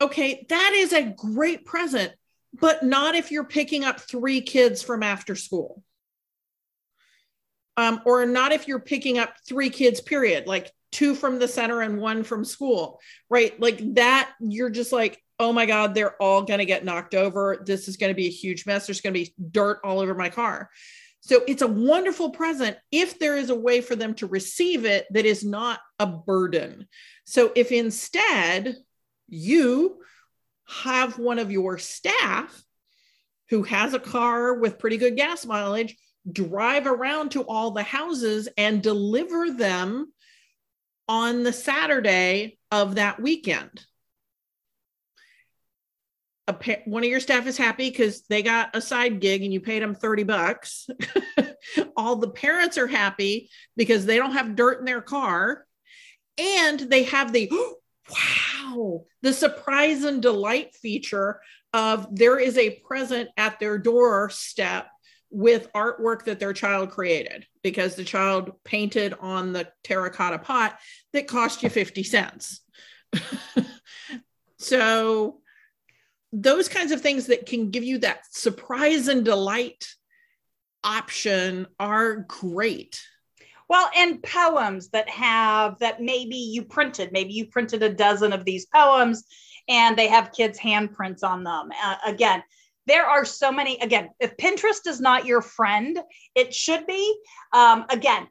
Okay 0.00 0.44
that 0.48 0.72
is 0.74 0.92
a 0.92 1.14
great 1.16 1.64
present 1.64 2.12
but 2.60 2.82
not 2.82 3.14
if 3.14 3.30
you're 3.30 3.44
picking 3.44 3.84
up 3.84 4.00
three 4.00 4.40
kids 4.40 4.82
from 4.82 5.02
after 5.02 5.34
school. 5.34 5.82
Um, 7.76 8.00
or 8.06 8.24
not 8.24 8.52
if 8.52 8.66
you're 8.66 8.80
picking 8.80 9.18
up 9.18 9.34
three 9.46 9.68
kids, 9.68 10.00
period, 10.00 10.46
like 10.46 10.72
two 10.92 11.14
from 11.14 11.38
the 11.38 11.48
center 11.48 11.82
and 11.82 11.98
one 11.98 12.22
from 12.22 12.44
school, 12.44 13.00
right? 13.28 13.58
Like 13.60 13.94
that, 13.94 14.32
you're 14.40 14.70
just 14.70 14.92
like, 14.92 15.22
oh 15.38 15.52
my 15.52 15.66
God, 15.66 15.94
they're 15.94 16.20
all 16.22 16.42
going 16.42 16.60
to 16.60 16.64
get 16.64 16.84
knocked 16.84 17.14
over. 17.14 17.62
This 17.66 17.88
is 17.88 17.98
going 17.98 18.10
to 18.10 18.16
be 18.16 18.28
a 18.28 18.30
huge 18.30 18.64
mess. 18.64 18.86
There's 18.86 19.02
going 19.02 19.12
to 19.12 19.20
be 19.20 19.34
dirt 19.50 19.80
all 19.84 20.00
over 20.00 20.14
my 20.14 20.30
car. 20.30 20.70
So 21.20 21.42
it's 21.46 21.62
a 21.62 21.66
wonderful 21.66 22.30
present 22.30 22.76
if 22.92 23.18
there 23.18 23.36
is 23.36 23.50
a 23.50 23.54
way 23.54 23.80
for 23.80 23.96
them 23.96 24.14
to 24.14 24.26
receive 24.26 24.84
it 24.84 25.06
that 25.10 25.26
is 25.26 25.44
not 25.44 25.80
a 25.98 26.06
burden. 26.06 26.86
So 27.24 27.52
if 27.54 27.72
instead 27.72 28.76
you 29.28 29.98
have 30.68 31.18
one 31.18 31.38
of 31.38 31.50
your 31.50 31.78
staff 31.78 32.62
who 33.50 33.62
has 33.62 33.94
a 33.94 34.00
car 34.00 34.54
with 34.54 34.78
pretty 34.78 34.96
good 34.96 35.16
gas 35.16 35.46
mileage 35.46 35.96
drive 36.30 36.86
around 36.86 37.30
to 37.30 37.42
all 37.42 37.70
the 37.70 37.82
houses 37.82 38.48
and 38.56 38.82
deliver 38.82 39.50
them 39.50 40.12
on 41.08 41.44
the 41.44 41.52
Saturday 41.52 42.58
of 42.70 42.96
that 42.96 43.20
weekend. 43.20 43.84
A, 46.48 46.54
one 46.84 47.02
of 47.02 47.10
your 47.10 47.20
staff 47.20 47.46
is 47.46 47.56
happy 47.56 47.90
because 47.90 48.22
they 48.22 48.42
got 48.42 48.74
a 48.74 48.80
side 48.80 49.20
gig 49.20 49.42
and 49.42 49.52
you 49.52 49.60
paid 49.60 49.82
them 49.82 49.94
30 49.94 50.24
bucks. 50.24 50.88
all 51.96 52.16
the 52.16 52.30
parents 52.30 52.78
are 52.78 52.86
happy 52.86 53.50
because 53.76 54.06
they 54.06 54.16
don't 54.16 54.32
have 54.32 54.56
dirt 54.56 54.78
in 54.78 54.84
their 54.84 55.00
car 55.00 55.64
and 56.38 56.78
they 56.80 57.04
have 57.04 57.32
the 57.32 57.50
wow, 58.10 58.45
the 59.22 59.32
surprise 59.32 60.04
and 60.04 60.22
delight 60.22 60.74
feature 60.74 61.40
of 61.72 62.06
there 62.14 62.38
is 62.38 62.56
a 62.56 62.80
present 62.86 63.28
at 63.36 63.58
their 63.60 63.78
doorstep 63.78 64.88
with 65.30 65.72
artwork 65.72 66.24
that 66.24 66.38
their 66.38 66.52
child 66.52 66.90
created 66.90 67.46
because 67.62 67.94
the 67.94 68.04
child 68.04 68.52
painted 68.64 69.14
on 69.20 69.52
the 69.52 69.68
terracotta 69.84 70.38
pot 70.38 70.78
that 71.12 71.26
cost 71.26 71.62
you 71.62 71.68
50 71.68 72.02
cents. 72.02 72.60
so, 74.58 75.40
those 76.32 76.68
kinds 76.68 76.92
of 76.92 77.00
things 77.00 77.26
that 77.26 77.46
can 77.46 77.70
give 77.70 77.84
you 77.84 77.98
that 77.98 78.20
surprise 78.30 79.08
and 79.08 79.24
delight 79.24 79.86
option 80.84 81.66
are 81.78 82.16
great. 82.16 83.02
Well, 83.68 83.90
and 83.96 84.22
poems 84.22 84.90
that 84.90 85.08
have 85.08 85.78
that 85.80 86.00
maybe 86.00 86.36
you 86.36 86.64
printed, 86.64 87.12
maybe 87.12 87.32
you 87.32 87.46
printed 87.46 87.82
a 87.82 87.92
dozen 87.92 88.32
of 88.32 88.44
these 88.44 88.66
poems 88.66 89.24
and 89.68 89.96
they 89.96 90.06
have 90.06 90.32
kids' 90.32 90.58
handprints 90.58 91.24
on 91.24 91.42
them. 91.42 91.70
Uh, 91.82 91.96
again, 92.06 92.42
there 92.86 93.06
are 93.06 93.24
so 93.24 93.50
many. 93.50 93.78
Again, 93.80 94.10
if 94.20 94.36
Pinterest 94.36 94.86
is 94.86 95.00
not 95.00 95.26
your 95.26 95.42
friend, 95.42 95.98
it 96.36 96.54
should 96.54 96.86
be. 96.86 97.18
Um, 97.52 97.84
again, 97.90 98.28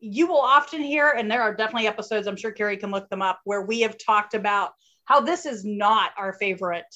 you 0.00 0.26
will 0.26 0.40
often 0.40 0.82
hear, 0.82 1.10
and 1.10 1.30
there 1.30 1.42
are 1.42 1.54
definitely 1.54 1.86
episodes, 1.86 2.26
I'm 2.26 2.36
sure 2.36 2.50
Carrie 2.50 2.78
can 2.78 2.90
look 2.90 3.10
them 3.10 3.20
up, 3.20 3.40
where 3.44 3.60
we 3.62 3.80
have 3.80 3.98
talked 3.98 4.32
about 4.32 4.70
how 5.04 5.20
this 5.20 5.44
is 5.44 5.64
not 5.64 6.12
our 6.16 6.32
favorite 6.32 6.86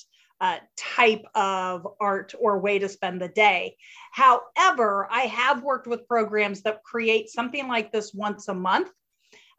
uh, 0.40 0.58
type 0.76 1.24
of 1.34 1.86
art 2.00 2.34
or 2.38 2.58
way 2.58 2.78
to 2.78 2.88
spend 2.88 3.20
the 3.20 3.28
day. 3.28 3.76
However, 4.12 5.08
I 5.10 5.22
have 5.22 5.62
worked 5.62 5.86
with 5.86 6.08
programs 6.08 6.62
that 6.62 6.82
create 6.84 7.30
something 7.30 7.68
like 7.68 7.92
this 7.92 8.12
once 8.12 8.48
a 8.48 8.54
month. 8.54 8.90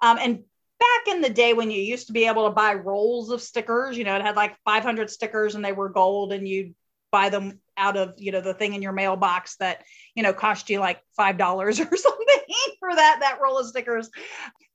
Um, 0.01 0.17
and 0.19 0.43
back 0.79 1.15
in 1.15 1.21
the 1.21 1.29
day 1.29 1.53
when 1.53 1.71
you 1.71 1.81
used 1.81 2.07
to 2.07 2.13
be 2.13 2.25
able 2.25 2.45
to 2.45 2.53
buy 2.53 2.73
rolls 2.73 3.31
of 3.31 3.41
stickers, 3.41 3.97
you 3.97 4.03
know, 4.03 4.15
it 4.15 4.21
had 4.21 4.35
like 4.35 4.57
500 4.65 5.09
stickers 5.09 5.55
and 5.55 5.63
they 5.63 5.71
were 5.71 5.89
gold 5.89 6.33
and 6.33 6.47
you'd 6.47 6.75
buy 7.15 7.29
them 7.29 7.61
out 7.77 7.95
of, 7.95 8.13
you 8.17 8.31
know, 8.33 8.41
the 8.41 8.53
thing 8.53 8.73
in 8.73 8.81
your 8.81 8.91
mailbox 8.91 9.55
that, 9.55 9.83
you 10.15 10.23
know, 10.23 10.33
cost 10.33 10.69
you 10.69 10.79
like 10.79 11.01
$5 11.17 11.39
or 11.65 11.71
something 11.71 12.37
for 12.79 12.93
that, 12.93 13.19
that 13.21 13.39
roll 13.41 13.57
of 13.57 13.67
stickers 13.67 14.09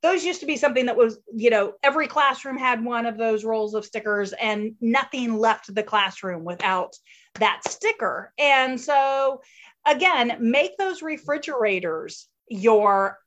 those 0.02 0.24
used 0.24 0.40
to 0.40 0.46
be 0.46 0.56
something 0.56 0.86
that 0.86 0.96
was, 0.96 1.18
you 1.34 1.50
know, 1.50 1.74
every 1.82 2.06
classroom 2.06 2.56
had 2.56 2.82
one 2.82 3.04
of 3.04 3.18
those 3.18 3.44
rolls 3.44 3.74
of 3.74 3.84
stickers 3.84 4.32
and 4.32 4.74
nothing 4.80 5.36
left 5.36 5.74
the 5.74 5.82
classroom 5.82 6.42
without 6.42 6.96
that 7.38 7.60
sticker. 7.68 8.32
And 8.38 8.80
so, 8.80 9.42
again, 9.86 10.38
make 10.40 10.78
those 10.78 11.02
refrigerators 11.02 12.28
your 12.48 13.18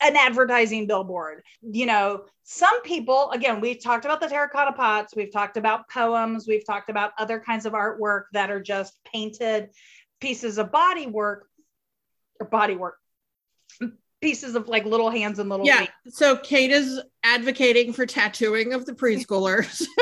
an 0.00 0.16
advertising 0.16 0.86
billboard. 0.86 1.42
You 1.62 1.86
know, 1.86 2.24
some 2.44 2.82
people, 2.82 3.30
again, 3.30 3.60
we've 3.60 3.82
talked 3.82 4.04
about 4.04 4.20
the 4.20 4.28
terracotta 4.28 4.72
pots, 4.72 5.14
we've 5.16 5.32
talked 5.32 5.56
about 5.56 5.88
poems, 5.88 6.46
we've 6.46 6.64
talked 6.64 6.90
about 6.90 7.12
other 7.18 7.40
kinds 7.40 7.66
of 7.66 7.72
artwork 7.72 8.24
that 8.32 8.50
are 8.50 8.60
just 8.60 8.98
painted 9.04 9.70
pieces 10.20 10.58
of 10.58 10.72
body 10.72 11.06
work 11.06 11.48
or 12.40 12.46
body 12.46 12.76
work 12.76 12.96
pieces 14.20 14.54
of 14.54 14.68
like 14.68 14.84
little 14.84 15.10
hands 15.10 15.38
and 15.38 15.48
little 15.48 15.66
yeah. 15.66 15.80
feet. 15.80 15.90
So 16.08 16.36
Kate 16.36 16.70
is 16.70 17.00
advocating 17.22 17.92
for 17.92 18.06
tattooing 18.06 18.72
of 18.72 18.86
the 18.86 18.92
preschoolers. 18.92 19.84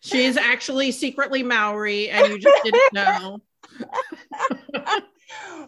She's 0.00 0.36
actually 0.36 0.92
secretly 0.92 1.42
Maori 1.42 2.08
and 2.08 2.28
you 2.28 2.38
just 2.38 2.64
didn't 2.64 2.94
know. 2.94 3.40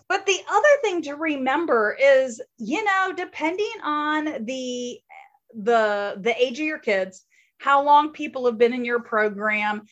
but 0.08 0.26
the 0.26 0.38
other 0.50 0.68
thing 0.82 1.02
to 1.02 1.14
remember 1.14 1.96
is, 2.00 2.40
you 2.58 2.84
know, 2.84 3.12
depending 3.16 3.72
on 3.82 4.44
the 4.44 4.98
the 5.54 6.16
the 6.18 6.34
age 6.42 6.58
of 6.58 6.66
your 6.66 6.78
kids, 6.78 7.24
how 7.58 7.82
long 7.82 8.12
people 8.12 8.46
have 8.46 8.58
been 8.58 8.72
in 8.72 8.84
your 8.84 9.00
program, 9.00 9.82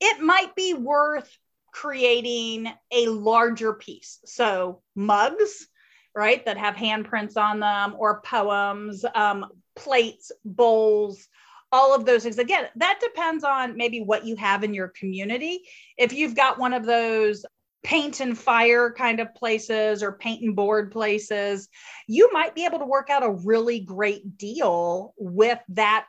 it 0.00 0.20
might 0.20 0.54
be 0.54 0.74
worth 0.74 1.30
creating 1.72 2.72
a 2.90 3.08
larger 3.08 3.74
piece. 3.74 4.18
So 4.24 4.82
mugs, 4.94 5.66
right, 6.14 6.44
that 6.46 6.56
have 6.56 6.74
handprints 6.74 7.36
on 7.36 7.60
them, 7.60 7.94
or 7.98 8.20
poems, 8.22 9.04
um, 9.14 9.46
plates, 9.76 10.32
bowls, 10.44 11.28
all 11.70 11.94
of 11.94 12.06
those 12.06 12.22
things. 12.22 12.38
Again, 12.38 12.66
that 12.76 12.98
depends 13.00 13.44
on 13.44 13.76
maybe 13.76 14.00
what 14.00 14.24
you 14.24 14.36
have 14.36 14.64
in 14.64 14.74
your 14.74 14.88
community. 14.88 15.60
If 15.96 16.12
you've 16.12 16.34
got 16.34 16.58
one 16.58 16.72
of 16.72 16.86
those 16.86 17.44
paint 17.82 18.20
and 18.20 18.36
fire 18.36 18.92
kind 18.92 19.20
of 19.20 19.34
places 19.34 20.02
or 20.02 20.12
paint 20.12 20.42
and 20.42 20.56
board 20.56 20.90
places, 20.90 21.68
you 22.06 22.30
might 22.32 22.54
be 22.54 22.64
able 22.64 22.78
to 22.80 22.86
work 22.86 23.10
out 23.10 23.22
a 23.22 23.30
really 23.30 23.80
great 23.80 24.36
deal 24.36 25.14
with 25.16 25.58
that 25.70 26.06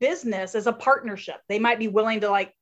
business 0.00 0.54
as 0.54 0.66
a 0.66 0.72
partnership. 0.72 1.36
They 1.48 1.58
might 1.58 1.78
be 1.78 1.88
willing 1.88 2.20
to 2.20 2.30
like 2.30 2.52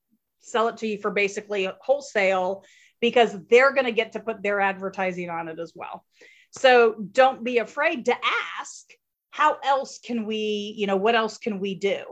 sell 0.40 0.69
it 0.69 0.79
to 0.79 0.87
you 0.87 0.99
for 0.99 1.11
basically 1.11 1.69
wholesale 1.81 2.64
because 3.00 3.37
they're 3.49 3.73
going 3.73 3.87
to 3.87 3.93
get 3.93 4.12
to 4.12 4.21
put 4.21 4.43
their 4.43 4.61
advertising 4.61 5.31
on 5.31 5.49
it 5.49 5.59
as 5.59 5.73
well. 5.75 6.05
So 6.50 6.95
don't 7.12 7.45
be 7.45 7.59
afraid 7.59 8.07
to 8.07 8.17
ask, 8.59 8.87
how 9.31 9.59
else 9.64 9.99
can 9.99 10.26
we, 10.26 10.75
you 10.76 10.87
know, 10.87 10.97
what 10.97 11.14
else 11.14 11.38
can 11.38 11.61
we 11.61 11.75
do? 11.76 12.02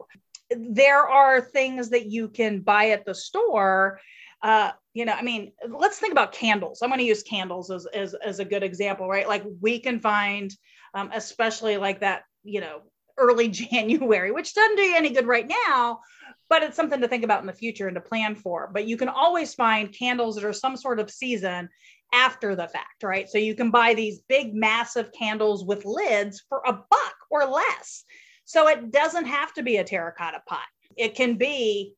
There 0.51 1.07
are 1.07 1.41
things 1.41 1.91
that 1.91 2.07
you 2.07 2.29
can 2.29 2.61
buy 2.61 2.91
at 2.91 3.05
the 3.05 3.15
store. 3.15 4.01
Uh, 4.43 4.73
you 4.95 5.05
know, 5.05 5.13
I 5.13 5.23
mean, 5.23 5.53
let's 5.69 5.99
think 5.99 6.13
about 6.13 6.33
candles. 6.33 6.81
I'm 6.83 6.91
going 6.91 7.01
to 7.01 7.05
use 7.05 7.23
candles 7.23 7.71
as, 7.71 7.87
as, 7.87 8.15
as 8.15 8.39
a 8.39 8.45
good 8.45 8.63
example, 8.63 9.09
right? 9.09 9.29
Like 9.29 9.45
we 9.61 9.79
can 9.81 10.01
find, 10.01 10.55
um, 10.95 11.11
especially 11.13 11.77
like 11.77 12.01
that, 12.01 12.23
you 12.45 12.61
know, 12.61 12.83
early 13.17 13.49
January, 13.49 14.31
which 14.31 14.55
doesn't 14.55 14.77
do 14.77 14.83
you 14.83 14.97
any 14.97 15.11
good 15.11 15.27
right 15.27 15.51
now, 15.67 16.01
but 16.49 16.63
it's 16.63 16.77
something 16.77 17.01
to 17.01 17.09
think 17.09 17.25
about 17.25 17.41
in 17.41 17.47
the 17.47 17.53
future 17.53 17.89
and 17.89 17.97
to 17.97 18.01
plan 18.01 18.35
for. 18.35 18.71
But 18.73 18.87
you 18.87 18.97
can 18.97 19.09
always 19.09 19.55
find 19.55 19.97
candles 19.97 20.37
that 20.37 20.45
are 20.45 20.53
some 20.53 20.77
sort 20.77 21.01
of 21.01 21.11
season 21.11 21.69
after 22.13 22.57
the 22.57 22.69
fact, 22.69 23.03
right? 23.03 23.29
So 23.29 23.39
you 23.39 23.55
can 23.55 23.71
buy 23.71 23.95
these 23.95 24.21
big, 24.29 24.55
massive 24.55 25.11
candles 25.13 25.65
with 25.65 25.85
lids 25.85 26.43
for 26.49 26.63
a 26.67 26.73
buck 26.73 27.15
or 27.31 27.45
less. 27.45 28.05
So 28.45 28.69
it 28.69 28.91
doesn't 28.91 29.27
have 29.27 29.53
to 29.55 29.63
be 29.63 29.77
a 29.77 29.85
terracotta 29.85 30.43
pot. 30.47 30.65
It 30.97 31.15
can 31.15 31.37
be, 31.37 31.95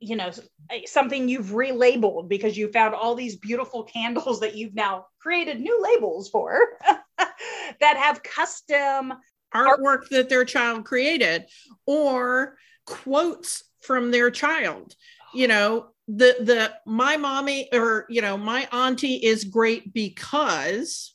you 0.00 0.16
know, 0.16 0.30
something 0.86 1.28
you've 1.28 1.46
relabeled 1.46 2.28
because 2.28 2.56
you 2.56 2.70
found 2.70 2.94
all 2.94 3.14
these 3.14 3.36
beautiful 3.36 3.84
candles 3.84 4.40
that 4.40 4.56
you've 4.56 4.74
now 4.74 5.06
created 5.20 5.60
new 5.60 5.82
labels 5.82 6.28
for 6.28 6.58
that 7.18 7.96
have 7.96 8.22
custom 8.22 9.14
artwork 9.54 9.84
art- 9.86 10.10
that 10.10 10.28
their 10.28 10.44
child 10.44 10.84
created 10.84 11.46
or 11.86 12.56
quotes 12.86 13.64
from 13.80 14.10
their 14.10 14.30
child. 14.30 14.94
You 15.32 15.48
know, 15.48 15.86
the 16.06 16.36
the 16.40 16.72
my 16.86 17.16
mommy 17.16 17.68
or 17.72 18.06
you 18.08 18.20
know 18.20 18.36
my 18.36 18.68
auntie 18.72 19.16
is 19.16 19.44
great 19.44 19.94
because 19.94 21.13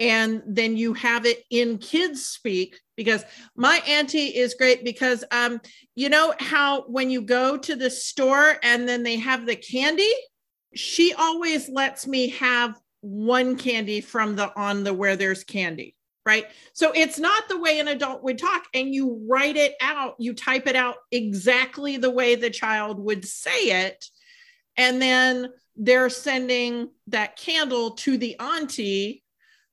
and 0.00 0.42
then 0.46 0.76
you 0.76 0.94
have 0.94 1.26
it 1.26 1.44
in 1.50 1.78
kids 1.78 2.24
speak 2.24 2.80
because 2.96 3.24
my 3.54 3.80
auntie 3.86 4.36
is 4.36 4.54
great 4.54 4.84
because 4.84 5.22
um 5.30 5.60
you 5.94 6.08
know 6.08 6.34
how 6.40 6.82
when 6.88 7.10
you 7.10 7.22
go 7.22 7.56
to 7.56 7.76
the 7.76 7.90
store 7.90 8.56
and 8.62 8.88
then 8.88 9.02
they 9.02 9.16
have 9.16 9.46
the 9.46 9.56
candy 9.56 10.12
she 10.74 11.12
always 11.14 11.68
lets 11.68 12.06
me 12.06 12.30
have 12.30 12.80
one 13.02 13.56
candy 13.56 14.00
from 14.00 14.34
the 14.34 14.52
on 14.58 14.82
the 14.82 14.92
where 14.92 15.16
there's 15.16 15.44
candy 15.44 15.94
right? 16.26 16.46
So 16.74 16.92
it's 16.94 17.18
not 17.18 17.48
the 17.48 17.58
way 17.58 17.80
an 17.80 17.88
adult 17.88 18.22
would 18.22 18.38
talk, 18.38 18.64
and 18.74 18.94
you 18.94 19.24
write 19.28 19.56
it 19.56 19.74
out, 19.80 20.16
you 20.18 20.34
type 20.34 20.66
it 20.66 20.76
out 20.76 20.96
exactly 21.10 21.96
the 21.96 22.10
way 22.10 22.34
the 22.34 22.50
child 22.50 22.98
would 23.00 23.24
say 23.26 23.86
it. 23.86 24.04
And 24.76 25.00
then 25.00 25.48
they're 25.76 26.10
sending 26.10 26.90
that 27.08 27.36
candle 27.36 27.92
to 27.92 28.18
the 28.18 28.38
auntie 28.38 29.22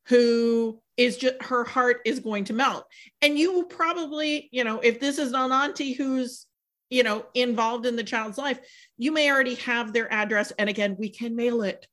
who 0.08 0.82
is 0.96 1.18
just 1.18 1.42
her 1.42 1.64
heart 1.64 1.98
is 2.06 2.20
going 2.20 2.46
to 2.46 2.54
melt. 2.54 2.86
And 3.22 3.38
you 3.38 3.54
will 3.54 3.66
probably, 3.66 4.50
you 4.52 4.64
know, 4.64 4.80
if 4.80 5.00
this 5.00 5.18
is 5.18 5.34
an 5.34 5.52
auntie 5.52 5.94
who's 5.94 6.46
you 6.90 7.04
know 7.04 7.26
involved 7.34 7.86
in 7.86 7.98
the 7.98 8.04
child's 8.04 8.38
life 8.38 8.60
you 8.98 9.12
may 9.12 9.30
already 9.30 9.56
have 9.56 9.92
their 9.92 10.10
address 10.12 10.54
and 10.58 10.70
again 10.70 10.96
we 10.98 11.10
can 11.10 11.36
mail 11.36 11.62
it 11.62 11.86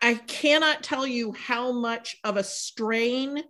I 0.00 0.14
cannot 0.14 0.82
tell 0.82 1.06
you 1.06 1.32
how 1.32 1.72
much 1.72 2.16
of 2.22 2.36
a 2.36 2.44
strain 2.44 3.42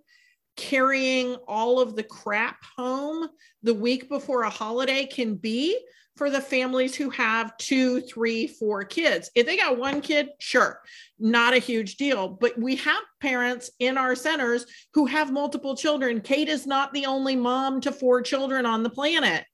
carrying 0.56 1.36
all 1.48 1.80
of 1.80 1.96
the 1.96 2.02
crap 2.02 2.62
home 2.76 3.28
the 3.62 3.74
week 3.74 4.08
before 4.08 4.42
a 4.42 4.50
holiday 4.50 5.06
can 5.06 5.34
be 5.34 5.78
for 6.16 6.30
the 6.30 6.40
families 6.40 6.94
who 6.94 7.10
have 7.10 7.56
two, 7.56 8.00
three, 8.02 8.46
four 8.46 8.84
kids. 8.84 9.30
If 9.34 9.46
they 9.46 9.56
got 9.56 9.78
one 9.78 10.00
kid, 10.00 10.28
sure, 10.38 10.80
not 11.18 11.54
a 11.54 11.58
huge 11.58 11.96
deal. 11.96 12.28
But 12.28 12.58
we 12.58 12.76
have 12.76 13.02
parents 13.20 13.70
in 13.78 13.96
our 13.96 14.14
centers 14.14 14.66
who 14.94 15.06
have 15.06 15.32
multiple 15.32 15.76
children. 15.76 16.20
Kate 16.20 16.48
is 16.48 16.66
not 16.66 16.92
the 16.92 17.06
only 17.06 17.36
mom 17.36 17.80
to 17.82 17.92
four 17.92 18.22
children 18.22 18.66
on 18.66 18.82
the 18.82 18.90
planet. 18.90 19.44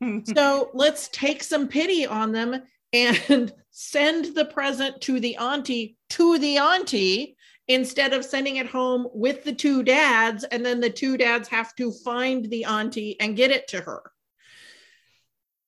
so 0.34 0.70
let's 0.74 1.08
take 1.08 1.42
some 1.42 1.68
pity 1.68 2.06
on 2.06 2.32
them 2.32 2.62
and 2.92 3.52
send 3.70 4.34
the 4.34 4.46
present 4.46 5.00
to 5.02 5.20
the 5.20 5.36
auntie 5.36 5.96
to 6.10 6.38
the 6.38 6.58
auntie 6.58 7.36
instead 7.68 8.12
of 8.12 8.24
sending 8.24 8.56
it 8.56 8.66
home 8.66 9.06
with 9.12 9.44
the 9.44 9.52
two 9.52 9.82
dads 9.82 10.42
and 10.44 10.64
then 10.64 10.80
the 10.80 10.90
two 10.90 11.16
dads 11.16 11.48
have 11.48 11.74
to 11.76 11.92
find 11.92 12.46
the 12.50 12.64
auntie 12.64 13.18
and 13.20 13.36
get 13.36 13.50
it 13.50 13.68
to 13.68 13.80
her 13.80 14.02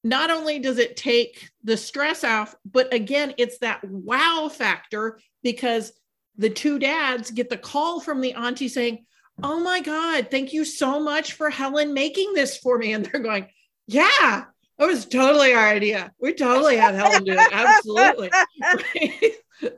not 0.02 0.30
only 0.30 0.58
does 0.58 0.78
it 0.78 0.96
take 0.96 1.50
the 1.64 1.76
stress 1.76 2.24
off 2.24 2.54
but 2.64 2.92
again 2.92 3.34
it's 3.36 3.58
that 3.58 3.82
wow 3.84 4.50
factor 4.52 5.18
because 5.42 5.92
the 6.36 6.50
two 6.50 6.78
dads 6.78 7.30
get 7.30 7.50
the 7.50 7.56
call 7.56 8.00
from 8.00 8.20
the 8.20 8.34
auntie 8.34 8.68
saying 8.68 9.04
oh 9.42 9.60
my 9.60 9.80
god 9.80 10.30
thank 10.30 10.52
you 10.52 10.64
so 10.64 11.00
much 11.00 11.34
for 11.34 11.50
helen 11.50 11.92
making 11.92 12.32
this 12.32 12.56
for 12.56 12.78
me 12.78 12.92
and 12.94 13.04
they're 13.06 13.20
going 13.20 13.46
yeah 13.86 14.44
that 14.80 14.86
was 14.86 15.04
totally 15.04 15.52
our 15.52 15.68
idea. 15.68 16.10
We 16.18 16.32
totally 16.32 16.78
had 16.78 16.94
Helen 16.94 17.24
do 17.24 17.34
it. 17.36 17.52
Absolutely. 17.52 18.30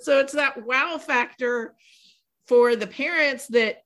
so 0.00 0.20
it's 0.20 0.34
that 0.34 0.64
wow 0.64 0.96
factor 0.96 1.74
for 2.46 2.76
the 2.76 2.86
parents 2.86 3.48
that 3.48 3.82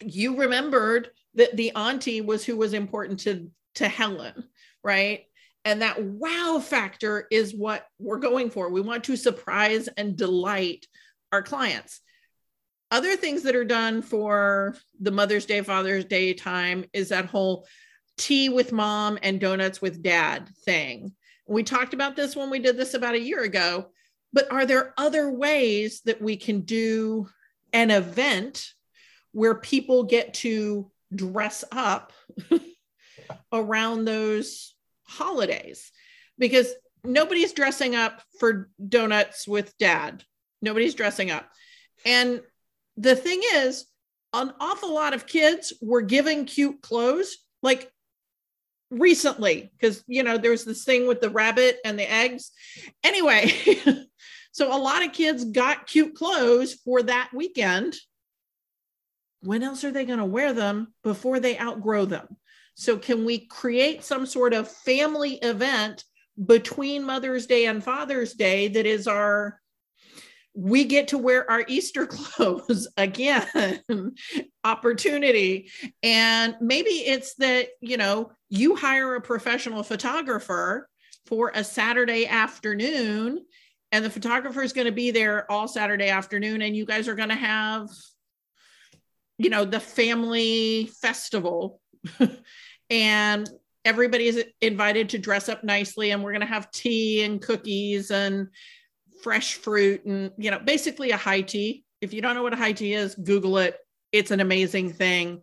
you 0.00 0.36
remembered 0.36 1.10
that 1.34 1.56
the 1.56 1.70
auntie 1.76 2.22
was 2.22 2.44
who 2.44 2.56
was 2.56 2.72
important 2.72 3.20
to 3.20 3.48
to 3.76 3.86
Helen, 3.86 4.48
right? 4.82 5.26
And 5.64 5.82
that 5.82 6.02
wow 6.02 6.62
factor 6.64 7.26
is 7.30 7.54
what 7.54 7.86
we're 7.98 8.18
going 8.18 8.50
for. 8.50 8.70
We 8.70 8.80
want 8.80 9.04
to 9.04 9.16
surprise 9.16 9.88
and 9.96 10.16
delight 10.16 10.86
our 11.32 11.42
clients. 11.42 12.00
Other 12.90 13.16
things 13.16 13.42
that 13.42 13.56
are 13.56 13.64
done 13.64 14.00
for 14.00 14.76
the 14.98 15.10
Mother's 15.10 15.44
Day, 15.44 15.60
Father's 15.60 16.06
Day 16.06 16.32
time 16.32 16.86
is 16.92 17.10
that 17.10 17.26
whole 17.26 17.66
tea 18.16 18.48
with 18.48 18.72
mom 18.72 19.18
and 19.22 19.40
donuts 19.40 19.82
with 19.82 20.02
dad 20.02 20.48
thing. 20.64 21.12
We 21.46 21.62
talked 21.62 21.94
about 21.94 22.16
this 22.16 22.34
when 22.34 22.50
we 22.50 22.58
did 22.58 22.76
this 22.76 22.94
about 22.94 23.14
a 23.14 23.20
year 23.20 23.42
ago, 23.42 23.90
but 24.32 24.50
are 24.50 24.66
there 24.66 24.94
other 24.96 25.30
ways 25.30 26.00
that 26.04 26.20
we 26.20 26.36
can 26.36 26.62
do 26.62 27.28
an 27.72 27.90
event 27.90 28.72
where 29.32 29.54
people 29.54 30.04
get 30.04 30.34
to 30.34 30.90
dress 31.14 31.64
up 31.72 32.12
around 33.52 34.04
those 34.04 34.74
holidays? 35.08 35.90
Because 36.38 36.72
nobody's 37.04 37.52
dressing 37.52 37.94
up 37.94 38.22
for 38.38 38.70
donuts 38.86 39.46
with 39.46 39.76
dad. 39.78 40.24
Nobody's 40.62 40.94
dressing 40.94 41.30
up. 41.30 41.48
And 42.04 42.40
the 42.96 43.16
thing 43.16 43.40
is, 43.54 43.86
an 44.32 44.52
awful 44.60 44.94
lot 44.94 45.14
of 45.14 45.26
kids 45.26 45.72
were 45.80 46.02
given 46.02 46.44
cute 46.44 46.82
clothes. 46.82 47.38
Like 47.62 47.90
recently 48.90 49.70
because 49.78 50.02
you 50.06 50.22
know 50.22 50.38
there's 50.38 50.64
this 50.64 50.84
thing 50.84 51.06
with 51.06 51.20
the 51.20 51.28
rabbit 51.28 51.78
and 51.84 51.98
the 51.98 52.10
eggs 52.10 52.52
anyway 53.04 53.52
so 54.52 54.74
a 54.74 54.80
lot 54.80 55.04
of 55.04 55.12
kids 55.12 55.44
got 55.44 55.86
cute 55.86 56.14
clothes 56.14 56.72
for 56.72 57.02
that 57.02 57.28
weekend 57.34 57.94
when 59.42 59.62
else 59.62 59.84
are 59.84 59.90
they 59.90 60.06
going 60.06 60.18
to 60.18 60.24
wear 60.24 60.54
them 60.54 60.92
before 61.04 61.38
they 61.38 61.58
outgrow 61.58 62.06
them 62.06 62.26
so 62.78 62.96
can 62.96 63.24
we 63.24 63.40
create 63.40 64.04
some 64.04 64.24
sort 64.24 64.54
of 64.54 64.70
family 64.70 65.34
event 65.42 66.04
between 66.46 67.02
mother's 67.02 67.46
day 67.46 67.66
and 67.66 67.82
father's 67.82 68.34
day 68.34 68.68
that 68.68 68.86
is 68.86 69.08
our 69.08 69.60
we 70.54 70.84
get 70.84 71.08
to 71.08 71.18
wear 71.18 71.48
our 71.50 71.64
Easter 71.66 72.06
clothes 72.10 72.86
again 72.96 73.80
opportunity. 74.64 75.70
And 76.02 76.56
maybe 76.60 76.90
it's 76.90 77.34
that, 77.36 77.68
you 77.80 77.96
know, 77.96 78.30
you 78.48 78.74
hire 78.76 79.14
a 79.14 79.20
professional 79.20 79.82
photographer 79.82 80.88
for 81.26 81.52
a 81.54 81.62
Saturday 81.62 82.26
afternoon, 82.26 83.44
and 83.92 84.04
the 84.04 84.10
photographer 84.10 84.62
is 84.62 84.72
going 84.72 84.86
to 84.86 84.92
be 84.92 85.10
there 85.10 85.50
all 85.50 85.68
Saturday 85.68 86.08
afternoon, 86.08 86.62
and 86.62 86.76
you 86.76 86.84
guys 86.84 87.06
are 87.06 87.14
going 87.14 87.28
to 87.28 87.34
have, 87.34 87.88
you 89.36 89.50
know, 89.50 89.64
the 89.64 89.80
family 89.80 90.90
festival. 91.00 91.80
and 92.90 93.48
everybody 93.84 94.26
is 94.28 94.44
invited 94.60 95.08
to 95.10 95.18
dress 95.18 95.48
up 95.48 95.64
nicely, 95.64 96.10
and 96.10 96.22
we're 96.22 96.32
going 96.32 96.40
to 96.40 96.46
have 96.46 96.70
tea 96.70 97.22
and 97.22 97.40
cookies 97.40 98.10
and 98.10 98.48
fresh 99.22 99.54
fruit 99.54 100.04
and 100.04 100.30
you 100.38 100.50
know 100.50 100.58
basically 100.58 101.10
a 101.10 101.16
high 101.16 101.40
tea. 101.40 101.84
If 102.00 102.12
you 102.12 102.22
don't 102.22 102.34
know 102.34 102.42
what 102.42 102.52
a 102.52 102.56
high 102.56 102.72
tea 102.72 102.94
is 102.94 103.14
google 103.14 103.58
it. 103.58 103.76
It's 104.12 104.30
an 104.30 104.40
amazing 104.40 104.92
thing. 104.92 105.42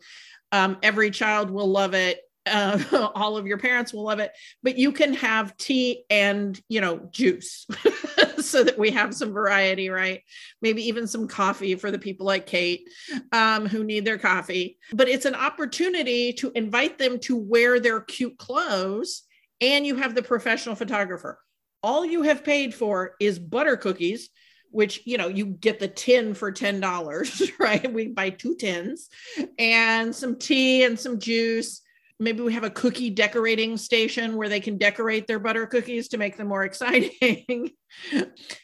Um, 0.52 0.78
every 0.82 1.12
child 1.12 1.52
will 1.52 1.68
love 1.68 1.94
it. 1.94 2.22
Uh, 2.46 3.10
all 3.16 3.38
of 3.38 3.46
your 3.46 3.58
parents 3.58 3.94
will 3.94 4.04
love 4.04 4.20
it. 4.20 4.32
But 4.64 4.78
you 4.78 4.92
can 4.92 5.14
have 5.16 5.58
tea 5.58 6.06
and 6.10 6.60
you 6.70 6.82
know 6.82 7.10
juice 7.12 7.68
so 8.52 8.64
that 8.64 8.78
we 8.78 8.92
have 8.92 9.14
some 9.14 9.32
variety 9.32 9.90
right? 9.90 10.22
Maybe 10.62 10.88
even 10.88 11.08
some 11.08 11.28
coffee 11.28 11.76
for 11.76 11.92
the 11.92 12.00
people 12.00 12.26
like 12.26 12.46
kate 12.46 12.88
um, 13.32 13.66
who 13.66 13.84
need 13.84 14.06
their 14.06 14.18
coffee. 14.18 14.78
But 14.94 15.10
it's 15.10 15.26
an 15.26 15.36
opportunity 15.36 16.34
to 16.34 16.52
invite 16.56 16.98
them 16.98 17.20
to 17.22 17.38
wear 17.38 17.80
their 17.80 18.02
cute 18.02 18.38
clothes 18.38 19.24
and 19.62 19.86
you 19.86 19.96
have 19.96 20.16
the 20.16 20.24
professional 20.24 20.76
photographer. 20.76 21.40
All 21.82 22.06
you 22.06 22.24
have 22.24 22.44
paid 22.44 22.74
for 22.74 23.16
is 23.20 23.40
butter 23.40 23.78
cookies 23.78 24.30
which 24.72 25.02
you 25.06 25.18
know 25.18 25.30
you 25.30 25.46
get 25.46 25.80
the 25.80 25.88
tin 25.88 26.34
for 26.34 26.52
ten 26.52 26.82
dollars 26.82 27.50
right? 27.60 27.92
We 27.92 28.08
buy 28.10 28.32
two 28.32 28.56
tins 28.56 29.10
and 29.58 30.14
some 30.14 30.38
tea 30.38 30.84
and 30.84 31.00
some 31.00 31.18
juice 31.18 31.82
maybe 32.19 32.41
we 32.41 32.54
have 32.54 32.63
a 32.63 32.69
cookie 32.69 33.10
decorating 33.10 33.78
station 33.78 34.38
where 34.38 34.49
they 34.49 34.60
can 34.60 34.78
decorate 34.78 35.28
their 35.28 35.39
butter 35.39 35.67
cookies 35.67 36.08
to 36.10 36.17
make 36.17 36.38
them 36.38 36.47
more 36.47 36.63
exciting 36.65 37.71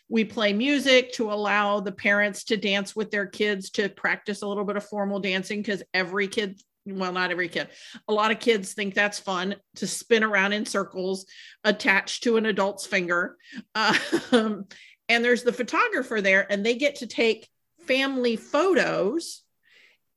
we 0.09 0.25
play 0.25 0.53
music 0.53 1.13
to 1.13 1.31
allow 1.31 1.79
the 1.79 1.91
parents 1.91 2.43
to 2.45 2.57
dance 2.57 2.95
with 2.95 3.11
their 3.11 3.25
kids 3.25 3.69
to 3.71 3.89
practice 3.89 4.41
a 4.41 4.47
little 4.47 4.65
bit 4.65 4.77
of 4.77 4.85
formal 4.85 5.19
dancing 5.19 5.59
because 5.59 5.83
every 5.93 6.27
kid 6.27 6.59
well, 6.85 7.11
not 7.11 7.29
every 7.29 7.47
kid. 7.47 7.69
A 8.07 8.13
lot 8.13 8.31
of 8.31 8.39
kids 8.39 8.73
think 8.73 8.95
that's 8.95 9.19
fun 9.19 9.55
to 9.75 9.85
spin 9.85 10.23
around 10.23 10.53
in 10.53 10.65
circles 10.65 11.27
attached 11.63 12.23
to 12.23 12.37
an 12.37 12.45
adult's 12.47 12.85
finger. 12.85 13.37
Um, 14.31 14.65
and 15.09 15.23
there's 15.25 15.43
the 15.43 15.53
photographer 15.53 16.21
there, 16.21 16.49
and 16.49 16.65
they 16.65 16.75
get 16.75 16.95
to 16.95 17.07
take 17.07 17.49
family 17.85 18.37
photos 18.37 19.41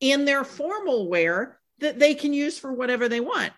in 0.00 0.24
their 0.24 0.44
formal 0.44 1.08
wear 1.08 1.58
that 1.84 1.98
they 1.98 2.14
can 2.14 2.32
use 2.32 2.58
for 2.58 2.72
whatever 2.72 3.08
they 3.08 3.20
want. 3.20 3.52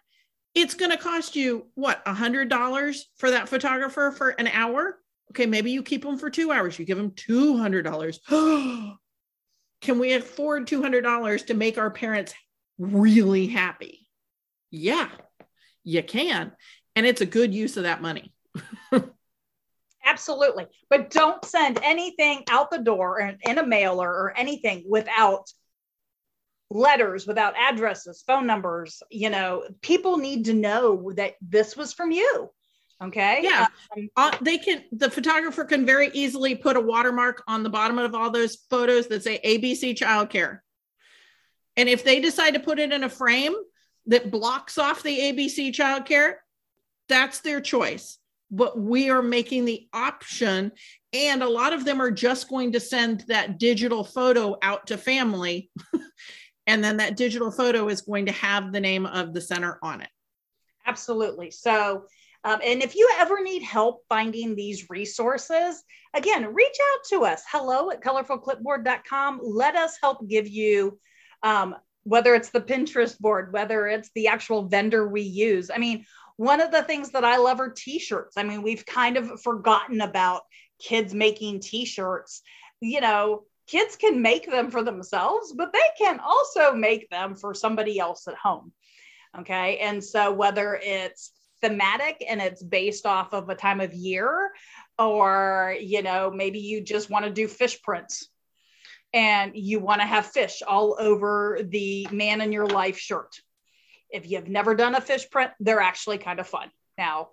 It's 0.55 0.75
going 0.75 0.91
to 0.91 0.97
cost 0.97 1.37
you 1.37 1.67
what, 1.75 2.03
a 2.07 2.15
hundred 2.15 2.49
dollars 2.49 3.09
for 3.17 3.31
that 3.31 3.49
photographer 3.49 4.11
for 4.11 4.31
an 4.31 4.49
hour? 4.49 4.99
Okay, 5.33 5.47
maybe 5.47 5.71
you 5.71 5.83
keep 5.83 6.03
them 6.03 6.19
for 6.19 6.31
two 6.31 6.53
hours. 6.53 6.79
You 6.79 6.85
give 6.85 6.99
them 6.99 7.13
two 7.13 7.57
hundred 7.57 7.83
dollars. 7.83 8.21
Can 8.29 9.99
we 9.99 10.15
afford 10.15 10.67
two 10.67 10.83
hundred 10.83 11.03
dollars 11.03 11.45
to 11.45 11.55
make 11.55 11.79
our 11.79 11.91
parents 11.91 12.35
really 12.79 13.47
happy? 13.47 14.09
Yeah, 14.71 15.09
you 15.85 16.03
can. 16.03 16.53
And 16.95 17.07
it's 17.07 17.21
a 17.21 17.27
good 17.27 17.55
use 17.55 17.77
of 17.77 17.85
that 17.85 18.03
money. 18.03 18.33
Absolutely. 20.05 20.67
But 20.89 21.11
don't 21.11 21.45
send 21.45 21.79
anything 21.83 22.45
out 22.49 22.71
the 22.71 22.79
door 22.79 23.21
or 23.21 23.35
in 23.43 23.59
a 23.59 23.67
mailer 23.67 24.09
or 24.09 24.33
anything 24.37 24.85
without 24.89 25.51
letters, 26.71 27.27
without 27.27 27.55
addresses, 27.57 28.23
phone 28.27 28.47
numbers. 28.47 29.03
You 29.11 29.31
know, 29.31 29.65
people 29.83 30.17
need 30.17 30.47
to 30.47 30.55
know 30.55 31.13
that 31.17 31.35
this 31.41 31.77
was 31.77 31.93
from 31.93 32.11
you. 32.11 32.51
Okay. 33.03 33.41
Yeah. 33.43 33.67
Um, 33.95 34.09
uh, 34.17 34.37
they 34.41 34.57
can, 34.59 34.83
the 34.91 35.11
photographer 35.11 35.65
can 35.65 35.85
very 35.85 36.11
easily 36.15 36.55
put 36.55 36.77
a 36.77 36.81
watermark 36.81 37.43
on 37.47 37.63
the 37.63 37.69
bottom 37.69 37.99
of 37.99 38.15
all 38.15 38.31
those 38.31 38.57
photos 38.71 39.07
that 39.09 39.23
say 39.23 39.39
ABC 39.45 39.95
childcare 39.97 40.61
And 41.77 41.89
if 41.89 42.05
they 42.05 42.21
decide 42.21 42.55
to 42.55 42.61
put 42.61 42.79
it 42.79 42.93
in 42.93 43.05
a 43.05 43.09
frame 43.11 43.55
that 44.07 44.31
blocks 44.31 44.79
off 44.79 45.03
the 45.03 45.19
ABC 45.19 45.75
childcare, 45.75 46.35
that's 47.09 47.41
their 47.41 47.61
choice. 47.61 48.19
But 48.51 48.79
we 48.79 49.11
are 49.11 49.23
making 49.23 49.65
the 49.65 49.89
option, 49.93 50.71
and 51.13 51.43
a 51.43 51.49
lot 51.49 51.73
of 51.73 51.85
them 51.85 52.01
are 52.01 52.13
just 52.13 52.49
going 52.49 52.73
to 52.73 52.81
send 52.81 53.25
that 53.29 53.59
digital 53.59 54.05
photo 54.05 54.57
out 54.63 54.87
to 54.87 54.97
family. 54.97 55.71
and 56.67 56.83
then 56.83 56.97
that 56.99 57.17
digital 57.17 57.51
photo 57.51 57.89
is 57.89 58.03
going 58.03 58.27
to 58.27 58.33
have 58.33 58.73
the 58.73 58.81
name 58.81 59.07
of 59.07 59.33
the 59.33 59.41
center 59.41 59.79
on 59.83 60.01
it. 60.01 60.09
Absolutely. 60.87 61.51
So, 61.51 62.05
um, 62.45 62.61
and 62.65 62.83
if 62.83 62.95
you 62.95 63.11
ever 63.19 63.43
need 63.43 63.63
help 63.63 64.05
finding 64.09 64.55
these 64.55 64.89
resources, 64.89 65.83
again, 66.15 66.55
reach 66.55 66.77
out 66.93 67.01
to 67.11 67.25
us. 67.25 67.43
Hello 67.51 67.91
at 67.91 68.03
colorfulclipboard.com. 68.03 69.41
Let 69.43 69.75
us 69.75 69.99
help 70.01 70.29
give 70.29 70.47
you, 70.47 70.99
um, 71.43 71.75
whether 72.05 72.35
it's 72.35 72.51
the 72.51 72.61
Pinterest 72.61 73.19
board, 73.19 73.53
whether 73.53 73.89
it's 73.89 74.11
the 74.15 74.29
actual 74.29 74.69
vendor 74.69 75.09
we 75.09 75.23
use. 75.23 75.71
I 75.75 75.79
mean, 75.79 76.05
one 76.37 76.61
of 76.61 76.71
the 76.71 76.83
things 76.83 77.11
that 77.11 77.25
I 77.25 77.39
love 77.39 77.59
are 77.61 77.71
t 77.71 77.99
shirts. 77.99 78.37
I 78.37 78.43
mean, 78.45 78.63
we've 78.63 78.87
kind 78.87 79.17
of 79.17 79.41
forgotten 79.43 80.01
about 80.01 80.43
kids 80.79 81.15
making 81.15 81.61
t 81.61 81.85
shirts. 81.85 82.43
You 82.81 83.01
know, 83.01 83.45
kids 83.67 83.97
can 83.97 84.23
make 84.23 84.51
them 84.51 84.71
for 84.71 84.83
themselves, 84.83 85.53
but 85.53 85.73
they 85.73 85.79
can 85.99 86.21
also 86.21 86.75
make 86.75 87.09
them 87.11 87.35
for 87.35 87.55
somebody 87.55 87.99
else 87.99 88.29
at 88.29 88.35
home. 88.35 88.73
Okay. 89.39 89.79
And 89.79 90.03
so 90.03 90.33
whether 90.33 90.79
it's 90.81 91.33
thematic 91.61 92.25
and 92.27 92.41
it's 92.41 92.63
based 92.63 93.07
off 93.07 93.33
of 93.33 93.49
a 93.49 93.55
time 93.55 93.81
of 93.81 93.93
year, 93.93 94.53
or, 94.99 95.77
you 95.79 96.03
know, 96.03 96.31
maybe 96.31 96.61
you 96.61 96.81
just 96.81 97.11
want 97.11 97.25
to 97.25 97.31
do 97.31 97.49
fish 97.49 97.83
prints 97.83 98.29
and 99.13 99.53
you 99.55 99.81
want 99.81 100.01
to 100.01 100.07
have 100.07 100.27
fish 100.27 100.63
all 100.67 100.97
over 100.99 101.61
the 101.63 102.07
man 102.11 102.41
in 102.41 102.53
your 102.53 102.67
life 102.67 102.99
shirt. 102.99 103.35
If 104.11 104.31
you've 104.31 104.49
never 104.49 104.75
done 104.75 104.95
a 104.95 105.01
fish 105.01 105.29
print, 105.29 105.51
they're 105.61 105.81
actually 105.81 106.19
kind 106.19 106.41
of 106.41 106.47
fun. 106.47 106.71
Now, 106.97 107.31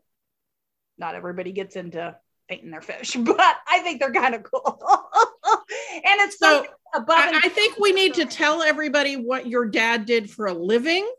not 0.98 1.16
everybody 1.16 1.52
gets 1.52 1.76
into 1.76 2.16
painting 2.50 2.72
their 2.72 2.82
fish, 2.82 3.16
but 3.20 3.56
I 3.68 3.80
think 3.80 4.00
they're 4.00 4.14
kind 4.14 4.36
of 4.36 4.44
cool. 4.44 4.82
and 5.94 6.22
it's 6.22 6.40
so 6.40 6.66
above. 6.94 7.16
I, 7.18 7.42
I 7.44 7.50
think 7.50 7.78
we 7.78 7.92
need 7.92 8.14
to 8.16 8.26
tell 8.26 8.62
everybody 8.62 9.16
what 9.16 9.48
your 9.48 9.66
dad 9.66 10.06
did 10.06 10.30
for 10.30 10.48
a 10.48 10.54
living 10.54 11.10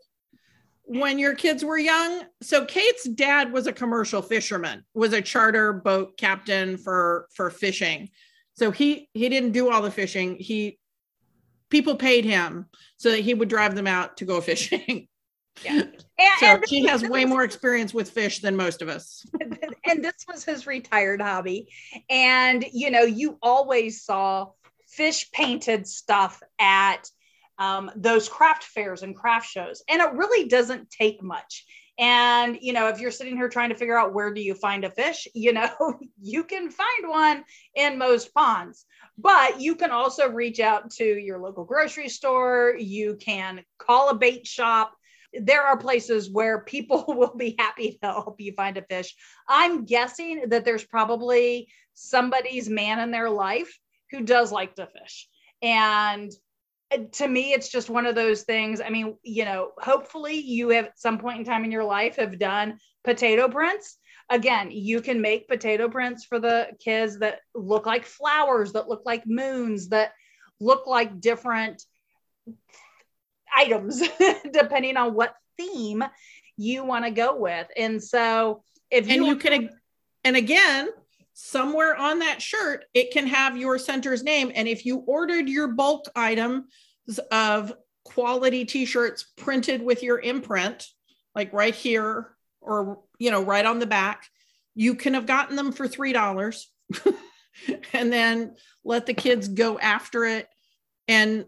when 0.83 1.17
your 1.17 1.35
kids 1.35 1.63
were 1.65 1.77
young. 1.77 2.23
So 2.41 2.65
Kate's 2.65 3.05
dad 3.05 3.51
was 3.51 3.67
a 3.67 3.73
commercial 3.73 4.21
fisherman, 4.21 4.83
was 4.93 5.13
a 5.13 5.21
charter 5.21 5.73
boat 5.73 6.17
captain 6.17 6.77
for 6.77 7.27
for 7.33 7.49
fishing. 7.49 8.09
So 8.53 8.71
he 8.71 9.09
he 9.13 9.29
didn't 9.29 9.51
do 9.51 9.69
all 9.69 9.81
the 9.81 9.91
fishing. 9.91 10.37
He 10.37 10.79
people 11.69 11.95
paid 11.95 12.25
him 12.25 12.67
so 12.97 13.11
that 13.11 13.21
he 13.21 13.33
would 13.33 13.49
drive 13.49 13.75
them 13.75 13.87
out 13.87 14.17
to 14.17 14.25
go 14.25 14.41
fishing. 14.41 15.07
Yeah. 15.63 15.83
And, 16.17 16.39
so 16.39 16.45
and 16.45 16.69
she 16.69 16.85
has 16.85 17.03
way 17.03 17.25
more 17.25 17.43
experience 17.43 17.93
with 17.93 18.09
fish 18.09 18.39
than 18.39 18.55
most 18.55 18.81
of 18.81 18.87
us. 18.87 19.25
and 19.85 20.01
this 20.01 20.25
was 20.29 20.45
his 20.45 20.65
retired 20.65 21.21
hobby. 21.21 21.67
And 22.09 22.63
you 22.71 22.89
know, 22.89 23.01
you 23.01 23.37
always 23.41 24.01
saw 24.01 24.51
fish 24.87 25.29
painted 25.33 25.85
stuff 25.87 26.41
at 26.57 27.09
um, 27.57 27.91
those 27.97 28.29
craft 28.29 28.63
fairs 28.63 29.03
and 29.03 29.13
craft 29.13 29.49
shows. 29.49 29.83
And 29.89 30.01
it 30.01 30.13
really 30.13 30.47
doesn't 30.47 30.89
take 30.89 31.21
much. 31.21 31.65
And, 31.97 32.57
you 32.61 32.73
know, 32.73 32.89
if 32.89 32.99
you're 32.99 33.11
sitting 33.11 33.37
here 33.37 33.47
trying 33.47 33.69
to 33.69 33.75
figure 33.75 33.97
out 33.97 34.13
where 34.13 34.33
do 34.33 34.41
you 34.41 34.53
find 34.53 34.83
a 34.83 34.89
fish, 34.89 35.27
you 35.33 35.53
know, 35.53 35.69
you 36.21 36.43
can 36.43 36.69
find 36.69 37.07
one 37.07 37.43
in 37.75 37.97
most 37.97 38.33
ponds. 38.33 38.85
But 39.17 39.61
you 39.61 39.75
can 39.75 39.91
also 39.91 40.29
reach 40.29 40.59
out 40.59 40.91
to 40.91 41.05
your 41.05 41.39
local 41.39 41.63
grocery 41.63 42.09
store. 42.09 42.75
You 42.77 43.15
can 43.15 43.63
call 43.77 44.09
a 44.09 44.15
bait 44.15 44.45
shop. 44.45 44.93
There 45.41 45.63
are 45.63 45.77
places 45.77 46.29
where 46.29 46.61
people 46.61 47.05
will 47.07 47.35
be 47.35 47.55
happy 47.57 47.97
to 48.01 48.07
help 48.07 48.39
you 48.39 48.53
find 48.53 48.77
a 48.77 48.81
fish. 48.81 49.15
I'm 49.47 49.85
guessing 49.85 50.49
that 50.49 50.65
there's 50.65 50.85
probably 50.85 51.67
somebody's 51.93 52.69
man 52.69 52.99
in 52.99 53.11
their 53.11 53.29
life 53.29 53.77
who 54.11 54.21
does 54.21 54.51
like 54.51 54.75
to 54.75 54.87
fish. 54.87 55.27
And 55.61 56.31
uh, 56.91 56.97
to 57.13 57.27
me 57.27 57.53
it's 57.53 57.69
just 57.69 57.89
one 57.89 58.05
of 58.05 58.13
those 58.13 58.43
things 58.43 58.79
i 58.79 58.89
mean 58.89 59.15
you 59.23 59.43
know 59.43 59.71
hopefully 59.79 60.35
you 60.35 60.69
have 60.69 60.85
at 60.85 60.99
some 60.99 61.17
point 61.17 61.39
in 61.39 61.43
time 61.43 61.63
in 61.65 61.71
your 61.71 61.83
life 61.83 62.17
have 62.17 62.37
done 62.37 62.77
potato 63.03 63.49
prints 63.49 63.97
again 64.29 64.69
you 64.69 65.01
can 65.01 65.19
make 65.19 65.47
potato 65.47 65.89
prints 65.89 66.25
for 66.25 66.39
the 66.39 66.67
kids 66.79 67.17
that 67.19 67.39
look 67.55 67.87
like 67.87 68.05
flowers 68.05 68.73
that 68.73 68.87
look 68.87 69.01
like 69.03 69.23
moons 69.25 69.89
that 69.89 70.11
look 70.59 70.85
like 70.85 71.19
different 71.19 71.83
items 73.55 74.01
depending 74.53 74.97
on 74.97 75.13
what 75.13 75.35
theme 75.57 76.03
you 76.57 76.85
want 76.85 77.03
to 77.05 77.11
go 77.11 77.35
with 77.35 77.67
and 77.75 78.01
so 78.01 78.63
if 78.89 79.07
you 79.07 79.15
and 79.15 79.25
you 79.25 79.35
can 79.35 79.69
and 80.23 80.35
again 80.35 80.89
somewhere 81.35 81.95
on 81.97 82.19
that 82.19 82.41
shirt, 82.41 82.85
it 82.93 83.11
can 83.11 83.27
have 83.27 83.57
your 83.57 83.77
center's 83.77 84.23
name. 84.23 84.51
And 84.55 84.67
if 84.67 84.85
you 84.85 84.99
ordered 84.99 85.47
your 85.49 85.67
bulk 85.67 86.05
item 86.15 86.69
of 87.29 87.73
quality 88.05 88.65
t-shirts 88.65 89.25
printed 89.35 89.83
with 89.83 90.01
your 90.01 90.19
imprint, 90.19 90.87
like 91.35 91.51
right 91.53 91.75
here 91.75 92.31
or 92.61 92.99
you 93.19 93.31
know, 93.31 93.43
right 93.43 93.65
on 93.65 93.79
the 93.79 93.85
back, 93.85 94.27
you 94.73 94.95
can 94.95 95.13
have 95.13 95.25
gotten 95.25 95.55
them 95.55 95.71
for 95.71 95.87
three 95.87 96.13
dollars 96.13 96.71
and 97.93 98.11
then 98.11 98.55
let 98.85 99.05
the 99.05 99.13
kids 99.13 99.49
go 99.49 99.77
after 99.77 100.23
it. 100.23 100.47
And 101.07 101.45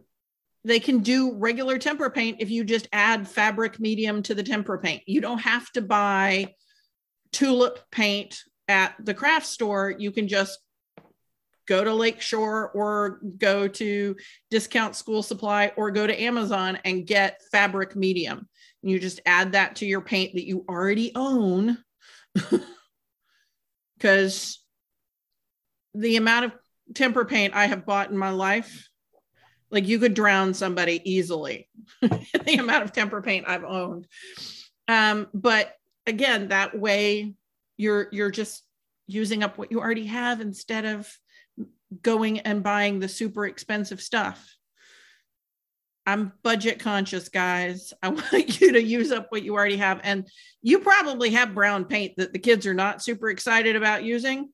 they 0.67 0.80
can 0.80 0.99
do 0.99 1.34
regular 1.36 1.77
tempera 1.77 2.12
paint 2.12 2.38
if 2.39 2.49
you 2.49 2.63
just 2.63 2.88
add 2.91 3.27
fabric 3.27 3.80
medium 3.80 4.21
to 4.23 4.36
the 4.36 4.43
tempera 4.43 4.80
paint. 4.80 5.03
You 5.06 5.21
don't 5.21 5.39
have 5.39 5.71
to 5.71 5.82
buy 5.82 6.53
tulip 7.32 7.80
paint 7.91 8.41
at 8.67 8.95
the 9.03 9.13
craft 9.13 9.45
store, 9.45 9.93
you 9.97 10.12
can 10.12 10.27
just 10.27 10.60
go 11.67 11.84
to 11.84 11.93
Lakeshore 11.93 12.71
or 12.71 13.19
go 13.38 13.67
to 13.67 14.15
Discount 14.49 14.95
School 14.95 15.21
Supply 15.23 15.71
or 15.75 15.91
go 15.91 16.08
to 16.08 16.21
Amazon 16.21 16.77
and 16.86 17.06
get 17.06 17.41
fabric 17.51 17.95
medium. 17.95 18.47
And 18.82 18.91
You 18.91 18.99
just 18.99 19.21
add 19.25 19.53
that 19.53 19.77
to 19.77 19.86
your 19.86 20.01
paint 20.01 20.34
that 20.36 20.45
you 20.45 20.65
already 20.69 21.12
own. 21.15 21.77
Because 23.97 24.63
the 25.95 26.17
amount 26.17 26.45
of 26.45 26.51
tempera 26.93 27.25
paint 27.25 27.56
I 27.56 27.65
have 27.65 27.84
bought 27.84 28.12
in 28.12 28.17
my 28.17 28.30
life, 28.30 28.88
like 29.69 29.88
you 29.88 29.99
could 29.99 30.13
drown 30.13 30.53
somebody 30.53 31.01
easily. 31.03 31.69
the 32.01 32.58
amount 32.60 32.84
of 32.84 32.91
tempera 32.93 33.21
paint 33.21 33.47
I've 33.47 33.63
owned. 33.63 34.08
Um, 34.88 35.27
but 35.34 35.73
again, 36.06 36.49
that 36.49 36.77
way 36.77 37.34
you're 37.75 38.08
you're 38.12 38.32
just 38.32 38.63
using 39.08 39.43
up 39.43 39.58
what 39.58 39.71
you 39.71 39.80
already 39.80 40.06
have 40.06 40.41
instead 40.41 40.86
of 40.86 41.12
going 42.01 42.39
and 42.39 42.63
buying 42.63 42.99
the 42.99 43.08
super 43.08 43.45
expensive 43.45 44.01
stuff. 44.01 44.53
I'm 46.06 46.32
budget 46.41 46.80
conscious, 46.80 47.30
guys. 47.30 47.93
I 48.03 48.10
want 48.10 48.62
you 48.62 48.73
to 48.73 48.82
use 48.82 49.12
up 49.12 49.27
what 49.30 49.43
you 49.43 49.56
already 49.56 49.77
have. 49.77 49.99
And 50.03 50.27
you 50.62 50.80
probably 50.80 51.32
have 51.32 51.56
brown 51.56 51.86
paint 51.86 52.15
that 52.17 52.34
the 52.34 52.39
kids 52.39 52.65
are 52.65 52.73
not 52.73 53.03
super 53.03 53.30
excited 53.30 53.75
about 53.75 54.03
using. 54.03 54.49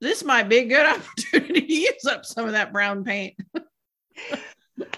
This 0.00 0.24
might 0.24 0.48
be 0.48 0.58
a 0.58 0.64
good 0.64 0.86
opportunity 0.96 1.60
to 1.60 1.74
use 1.74 2.04
up 2.06 2.24
some 2.24 2.46
of 2.46 2.52
that 2.52 2.72
brown 2.72 3.04
paint. 3.04 3.34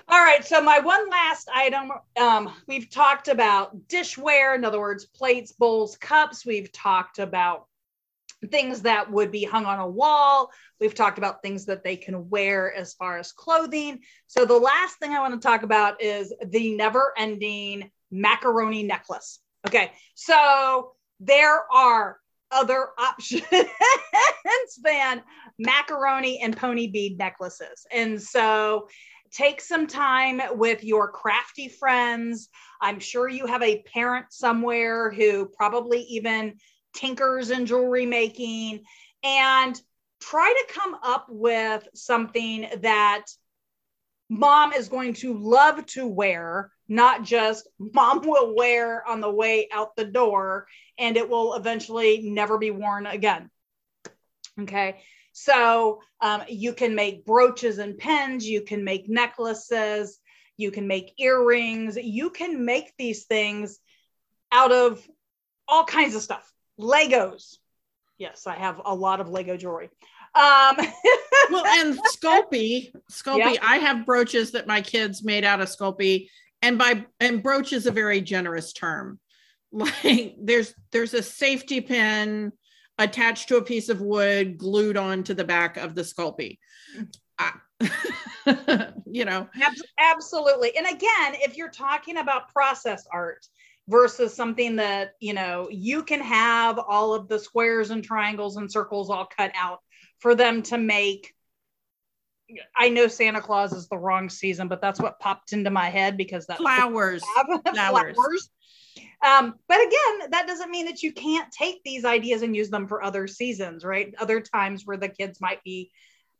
All 0.08 0.22
right. 0.22 0.44
So, 0.44 0.60
my 0.60 0.78
one 0.80 1.08
last 1.08 1.48
item 1.54 1.92
um, 2.18 2.52
we've 2.66 2.90
talked 2.90 3.28
about 3.28 3.88
dishware, 3.88 4.54
in 4.54 4.64
other 4.64 4.80
words, 4.80 5.06
plates, 5.06 5.52
bowls, 5.52 5.96
cups. 5.96 6.44
We've 6.44 6.70
talked 6.72 7.18
about 7.18 7.66
things 8.50 8.82
that 8.82 9.10
would 9.10 9.30
be 9.30 9.44
hung 9.44 9.66
on 9.66 9.78
a 9.78 9.88
wall. 9.88 10.50
We've 10.80 10.94
talked 10.94 11.18
about 11.18 11.42
things 11.42 11.66
that 11.66 11.84
they 11.84 11.96
can 11.96 12.28
wear 12.28 12.74
as 12.74 12.94
far 12.94 13.18
as 13.18 13.32
clothing. 13.32 14.00
So, 14.26 14.44
the 14.44 14.58
last 14.58 14.98
thing 14.98 15.12
I 15.12 15.20
want 15.20 15.40
to 15.40 15.48
talk 15.48 15.62
about 15.62 16.02
is 16.02 16.34
the 16.44 16.74
never 16.74 17.12
ending 17.16 17.90
macaroni 18.10 18.82
necklace. 18.82 19.40
Okay. 19.66 19.92
So, 20.14 20.92
there 21.20 21.64
are 21.72 22.19
other 22.52 22.88
options 22.98 23.42
than 24.84 25.22
macaroni 25.58 26.40
and 26.40 26.56
pony 26.56 26.86
bead 26.86 27.18
necklaces. 27.18 27.86
And 27.92 28.20
so, 28.20 28.88
take 29.32 29.60
some 29.60 29.86
time 29.86 30.40
with 30.52 30.82
your 30.82 31.10
crafty 31.10 31.68
friends. 31.68 32.48
I'm 32.80 32.98
sure 32.98 33.28
you 33.28 33.46
have 33.46 33.62
a 33.62 33.82
parent 33.82 34.26
somewhere 34.30 35.10
who 35.10 35.46
probably 35.46 36.00
even 36.02 36.56
tinkers 36.94 37.50
in 37.50 37.66
jewelry 37.66 38.06
making 38.06 38.82
and 39.22 39.80
try 40.20 40.52
to 40.52 40.74
come 40.74 40.96
up 41.02 41.26
with 41.28 41.86
something 41.94 42.68
that 42.82 43.24
mom 44.28 44.72
is 44.72 44.88
going 44.88 45.14
to 45.14 45.36
love 45.36 45.84
to 45.86 46.06
wear, 46.06 46.70
not 46.88 47.22
just 47.22 47.68
mom 47.78 48.20
will 48.22 48.54
wear 48.56 49.06
on 49.08 49.20
the 49.20 49.30
way 49.30 49.68
out 49.72 49.96
the 49.96 50.04
door 50.04 50.66
and 51.00 51.16
it 51.16 51.28
will 51.28 51.54
eventually 51.54 52.20
never 52.22 52.58
be 52.58 52.70
worn 52.70 53.06
again. 53.06 53.50
Okay. 54.60 55.00
So 55.32 56.02
um, 56.20 56.42
you 56.48 56.74
can 56.74 56.94
make 56.94 57.24
brooches 57.24 57.78
and 57.78 57.96
pins, 57.96 58.46
you 58.46 58.60
can 58.60 58.84
make 58.84 59.08
necklaces, 59.08 60.18
you 60.56 60.70
can 60.70 60.86
make 60.86 61.14
earrings, 61.18 61.96
you 61.96 62.30
can 62.30 62.64
make 62.64 62.92
these 62.98 63.24
things 63.24 63.78
out 64.52 64.70
of 64.70 65.04
all 65.66 65.84
kinds 65.84 66.14
of 66.14 66.22
stuff. 66.22 66.52
Legos. 66.78 67.56
Yes, 68.18 68.46
I 68.46 68.56
have 68.56 68.80
a 68.84 68.94
lot 68.94 69.20
of 69.20 69.30
Lego 69.30 69.56
jewelry. 69.56 69.88
Um, 70.34 70.76
well, 71.50 71.64
and 71.66 71.98
Sculpey, 72.12 72.92
Sculpey, 73.10 73.58
I 73.62 73.78
have 73.78 74.04
brooches 74.04 74.52
that 74.52 74.66
my 74.66 74.82
kids 74.82 75.24
made 75.24 75.44
out 75.44 75.60
of 75.60 75.68
Sculpey, 75.68 76.28
and 76.60 76.76
by 76.76 77.06
and 77.18 77.42
brooch 77.42 77.72
is 77.72 77.86
a 77.86 77.90
very 77.90 78.20
generous 78.20 78.72
term. 78.72 79.18
Like 80.04 80.34
there's 80.40 80.74
there's 80.90 81.14
a 81.14 81.22
safety 81.22 81.80
pin 81.80 82.52
attached 82.98 83.48
to 83.48 83.56
a 83.56 83.62
piece 83.62 83.88
of 83.88 84.00
wood 84.00 84.58
glued 84.58 84.96
onto 84.96 85.32
the 85.32 85.44
back 85.44 85.76
of 85.76 85.94
the 85.94 86.02
Sculpey. 86.02 86.58
you 89.06 89.24
know, 89.24 89.48
absolutely. 89.98 90.76
And 90.76 90.86
again, 90.86 91.36
if 91.40 91.56
you're 91.56 91.70
talking 91.70 92.16
about 92.16 92.52
process 92.52 93.06
art, 93.12 93.46
versus 93.90 94.32
something 94.32 94.76
that 94.76 95.12
you 95.20 95.34
know 95.34 95.68
you 95.70 96.02
can 96.04 96.20
have 96.20 96.78
all 96.78 97.12
of 97.12 97.28
the 97.28 97.38
squares 97.38 97.90
and 97.90 98.04
triangles 98.04 98.56
and 98.56 98.70
circles 98.70 99.10
all 99.10 99.26
cut 99.26 99.50
out 99.54 99.80
for 100.20 100.34
them 100.34 100.62
to 100.62 100.78
make 100.78 101.34
I 102.76 102.88
know 102.88 103.08
Santa 103.08 103.40
Claus 103.40 103.72
is 103.72 103.88
the 103.88 103.98
wrong 103.98 104.28
season, 104.28 104.66
but 104.66 104.80
that's 104.80 105.00
what 105.00 105.20
popped 105.20 105.52
into 105.52 105.70
my 105.70 105.88
head 105.88 106.16
because 106.16 106.46
that's 106.46 106.60
flowers. 106.60 107.22
flowers. 107.72 108.16
flowers. 108.16 108.50
Um, 109.22 109.54
but 109.68 109.78
again, 109.78 110.30
that 110.30 110.46
doesn't 110.46 110.70
mean 110.70 110.86
that 110.86 111.02
you 111.02 111.12
can't 111.12 111.50
take 111.52 111.82
these 111.84 112.04
ideas 112.04 112.42
and 112.42 112.56
use 112.56 112.70
them 112.70 112.88
for 112.88 113.02
other 113.02 113.26
seasons, 113.26 113.84
right? 113.84 114.14
Other 114.18 114.40
times 114.40 114.86
where 114.86 114.96
the 114.96 115.08
kids 115.08 115.40
might 115.40 115.62
be 115.62 115.90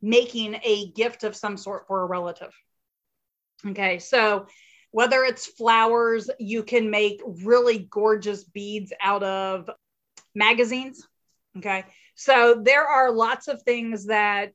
making 0.01 0.55
a 0.65 0.91
gift 0.93 1.25
of 1.25 1.37
some 1.37 1.57
sort 1.57 1.87
for 1.87 2.03
a 2.03 2.07
relative. 2.07 2.53
Okay, 3.67 3.99
so 3.99 4.47
whether 4.93 5.25
it's 5.25 5.47
flowers, 5.47 6.31
you 6.39 6.63
can 6.63 6.91
make 6.91 7.21
really 7.45 7.87
gorgeous 7.91 8.45
beads 8.45 8.93
out 9.01 9.23
of 9.23 9.69
magazines. 10.35 11.07
Okay. 11.57 11.85
So 12.15 12.61
there 12.63 12.87
are 12.87 13.13
lots 13.13 13.49
of 13.49 13.63
things 13.63 14.07
that 14.07 14.53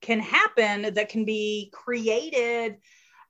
can 0.00 0.20
happen 0.20 0.94
that 0.94 1.08
can 1.08 1.24
be 1.24 1.70
created 1.72 2.76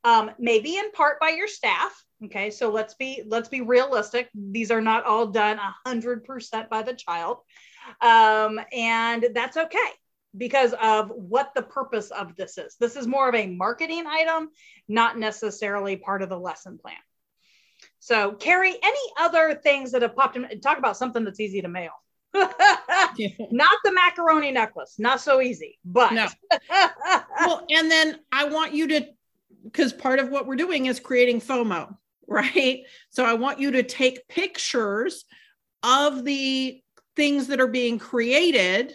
um, 0.07 0.31
maybe 0.39 0.77
in 0.77 0.91
part 0.93 1.21
by 1.21 1.31
your 1.31 1.49
staff 1.49 1.93
okay? 2.25 2.51
So 2.51 2.71
let's 2.71 2.95
be 2.95 3.23
let's 3.27 3.49
be 3.49 3.61
realistic. 3.61 4.29
These 4.35 4.71
are 4.71 4.81
not 4.81 5.05
all 5.05 5.27
done 5.27 5.59
100% 5.87 6.69
by 6.69 6.83
the 6.83 6.95
child. 6.95 7.39
Um, 8.01 8.61
and 8.73 9.27
that's 9.35 9.57
okay 9.57 9.79
because 10.37 10.75
of 10.83 11.11
what 11.11 11.53
the 11.55 11.63
purpose 11.63 12.11
of 12.11 12.37
this 12.37 12.59
is. 12.59 12.77
This 12.79 12.97
is 12.97 13.07
more 13.07 13.29
of 13.29 13.35
a 13.35 13.47
marketing 13.47 14.07
item 14.07 14.51
not 14.89 15.19
necessarily 15.19 15.97
part 15.97 16.23
of 16.23 16.29
the 16.29 16.39
lesson 16.39 16.79
plan. 16.79 16.97
So 18.01 18.33
carrie 18.33 18.77
any 18.83 19.13
other 19.19 19.55
things 19.55 19.93
that 19.93 20.03
have 20.03 20.17
popped 20.17 20.37
in? 20.37 20.61
Talk 20.61 20.79
about 20.79 20.97
something 20.97 21.25
that's 21.25 21.41
easy 21.41 21.63
to 21.63 21.69
mail. 21.69 21.93
Not 22.35 23.79
the 23.83 23.93
macaroni 23.93 24.51
necklace, 24.51 24.97
not 24.99 25.23
so 25.23 25.41
easy, 25.41 25.79
but 25.87 26.13
no. 26.13 26.29
well, 27.41 27.65
and 27.71 27.91
then 27.91 28.19
I 28.31 28.45
want 28.45 28.75
you 28.75 28.89
to 28.89 29.07
because 29.67 29.93
part 29.93 30.19
of 30.19 30.31
what 30.31 30.47
we're 30.47 30.57
doing 30.57 30.87
is 30.87 31.01
creating 31.01 31.41
FOMO, 31.41 31.97
right? 32.29 32.83
So 33.11 33.25
I 33.25 33.35
want 33.35 33.61
you 33.61 33.73
to 33.73 33.83
take 33.83 34.29
pictures 34.29 35.25
of 35.83 36.25
the 36.25 36.81
things 37.15 37.49
that 37.49 37.61
are 37.61 37.67
being 37.67 37.99
created 37.99 38.95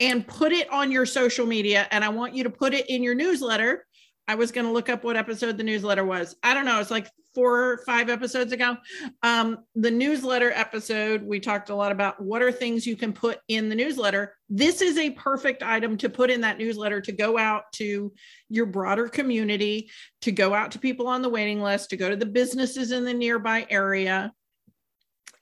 and 0.00 0.26
put 0.26 0.52
it 0.52 0.70
on 0.72 0.90
your 0.90 1.06
social 1.06 1.46
media 1.46 1.86
and 1.90 2.04
I 2.04 2.08
want 2.08 2.34
you 2.34 2.44
to 2.44 2.50
put 2.50 2.74
it 2.74 2.88
in 2.88 3.02
your 3.02 3.14
newsletter. 3.14 3.86
I 4.26 4.36
was 4.36 4.52
going 4.52 4.66
to 4.66 4.72
look 4.72 4.88
up 4.88 5.04
what 5.04 5.16
episode 5.16 5.58
the 5.58 5.64
newsletter 5.64 6.04
was. 6.04 6.34
I 6.42 6.54
don't 6.54 6.64
know. 6.64 6.80
It's 6.80 6.90
like 6.90 7.10
four 7.34 7.72
or 7.72 7.78
five 7.78 8.08
episodes 8.08 8.52
ago. 8.52 8.76
Um, 9.22 9.58
the 9.74 9.90
newsletter 9.90 10.50
episode, 10.52 11.22
we 11.22 11.40
talked 11.40 11.68
a 11.68 11.74
lot 11.74 11.92
about 11.92 12.22
what 12.22 12.40
are 12.40 12.52
things 12.52 12.86
you 12.86 12.96
can 12.96 13.12
put 13.12 13.40
in 13.48 13.68
the 13.68 13.74
newsletter. 13.74 14.36
This 14.48 14.80
is 14.80 14.96
a 14.96 15.10
perfect 15.10 15.62
item 15.62 15.96
to 15.98 16.08
put 16.08 16.30
in 16.30 16.40
that 16.42 16.58
newsletter 16.58 17.00
to 17.02 17.12
go 17.12 17.36
out 17.36 17.64
to 17.74 18.12
your 18.48 18.66
broader 18.66 19.08
community, 19.08 19.90
to 20.22 20.32
go 20.32 20.54
out 20.54 20.70
to 20.72 20.78
people 20.78 21.06
on 21.06 21.22
the 21.22 21.28
waiting 21.28 21.60
list, 21.60 21.90
to 21.90 21.96
go 21.96 22.08
to 22.08 22.16
the 22.16 22.24
businesses 22.24 22.92
in 22.92 23.04
the 23.04 23.14
nearby 23.14 23.66
area. 23.68 24.32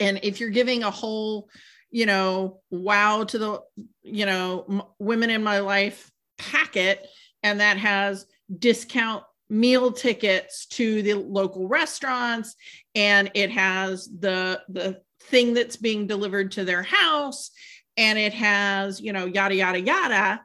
And 0.00 0.18
if 0.22 0.40
you're 0.40 0.50
giving 0.50 0.82
a 0.82 0.90
whole, 0.90 1.48
you 1.90 2.06
know, 2.06 2.62
wow 2.70 3.24
to 3.24 3.38
the, 3.38 3.60
you 4.02 4.26
know, 4.26 4.90
women 4.98 5.30
in 5.30 5.44
my 5.44 5.60
life 5.60 6.10
packet, 6.38 7.06
and 7.42 7.60
that 7.60 7.76
has 7.76 8.24
discount 8.58 9.24
meal 9.48 9.92
tickets 9.92 10.66
to 10.66 11.02
the 11.02 11.12
local 11.14 11.68
restaurants 11.68 12.56
and 12.94 13.30
it 13.34 13.50
has 13.50 14.06
the 14.06 14.62
the 14.70 14.98
thing 15.24 15.52
that's 15.54 15.76
being 15.76 16.06
delivered 16.06 16.52
to 16.52 16.64
their 16.64 16.82
house 16.82 17.50
and 17.96 18.18
it 18.18 18.32
has 18.32 19.00
you 19.00 19.12
know 19.12 19.26
yada 19.26 19.54
yada 19.54 19.80
yada. 19.80 20.40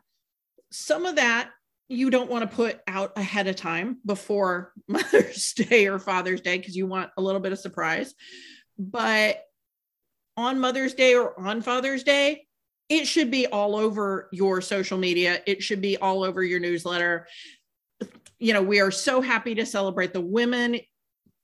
Some 0.72 1.06
of 1.06 1.16
that 1.16 1.50
you 1.90 2.10
don't 2.10 2.30
want 2.30 2.50
to 2.50 2.56
put 2.56 2.82
out 2.86 3.14
ahead 3.16 3.48
of 3.48 3.56
time 3.56 3.98
before 4.06 4.74
mother's 4.88 5.54
day 5.54 5.88
or 5.88 6.00
father's 6.00 6.42
day 6.42 6.58
because 6.58 6.76
you 6.76 6.86
want 6.86 7.12
a 7.18 7.22
little 7.22 7.40
bit 7.42 7.54
of 7.54 7.60
surprise. 7.60 8.14
But 8.78 9.42
on 10.36 10.60
mother's 10.60 10.94
day 10.94 11.16
or 11.16 11.40
on 11.40 11.62
father's 11.62 12.04
day 12.04 12.44
it 12.90 13.06
should 13.06 13.30
be 13.30 13.48
all 13.48 13.76
over 13.76 14.30
your 14.32 14.62
social 14.62 14.98
media. 14.98 15.42
It 15.46 15.62
should 15.62 15.82
be 15.82 15.98
all 15.98 16.24
over 16.24 16.42
your 16.42 16.62
newsletter 16.62 17.28
you 18.40 18.54
know, 18.54 18.62
we 18.62 18.80
are 18.80 18.92
so 18.92 19.22
happy 19.22 19.56
to 19.56 19.66
celebrate 19.66 20.14
the 20.14 20.22
women 20.22 20.80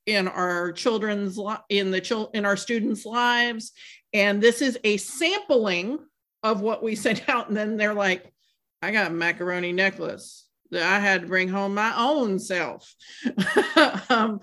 in 0.06 0.28
our 0.28 0.72
children's 0.72 1.40
in 1.70 1.92
the 1.92 2.02
chil- 2.02 2.30
in 2.34 2.46
our 2.46 2.58
students' 2.58 3.06
lives, 3.06 3.72
and 4.14 4.42
this 4.42 4.62
is 4.62 4.78
a 4.84 4.98
sampling 4.98 6.00
of 6.44 6.62
what 6.62 6.84
we 6.84 6.96
sent 6.96 7.28
out. 7.30 7.48
And 7.48 7.58
then 7.58 7.78
they're 7.78 7.94
like, 7.94 8.32
"I 8.82 8.92
got 8.92 9.12
a 9.12 9.14
macaroni 9.14 9.72
necklace 9.72 10.46
that 10.72 10.84
I 10.84 11.00
had 11.00 11.22
to 11.22 11.28
bring 11.28 11.50
home 11.50 11.74
my 11.74 11.94
own 11.96 12.40
self," 12.40 12.94
um, 14.10 14.42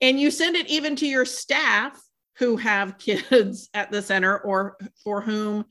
and 0.00 0.20
you 0.20 0.30
send 0.30 0.56
it 0.56 0.68
even 0.68 0.96
to 0.96 1.06
your 1.06 1.24
staff 1.24 2.00
who 2.38 2.56
have 2.56 2.98
kids 2.98 3.68
at 3.74 3.90
the 3.90 4.02
center 4.02 4.38
or 4.38 4.76
for 5.02 5.20
whom 5.20 5.64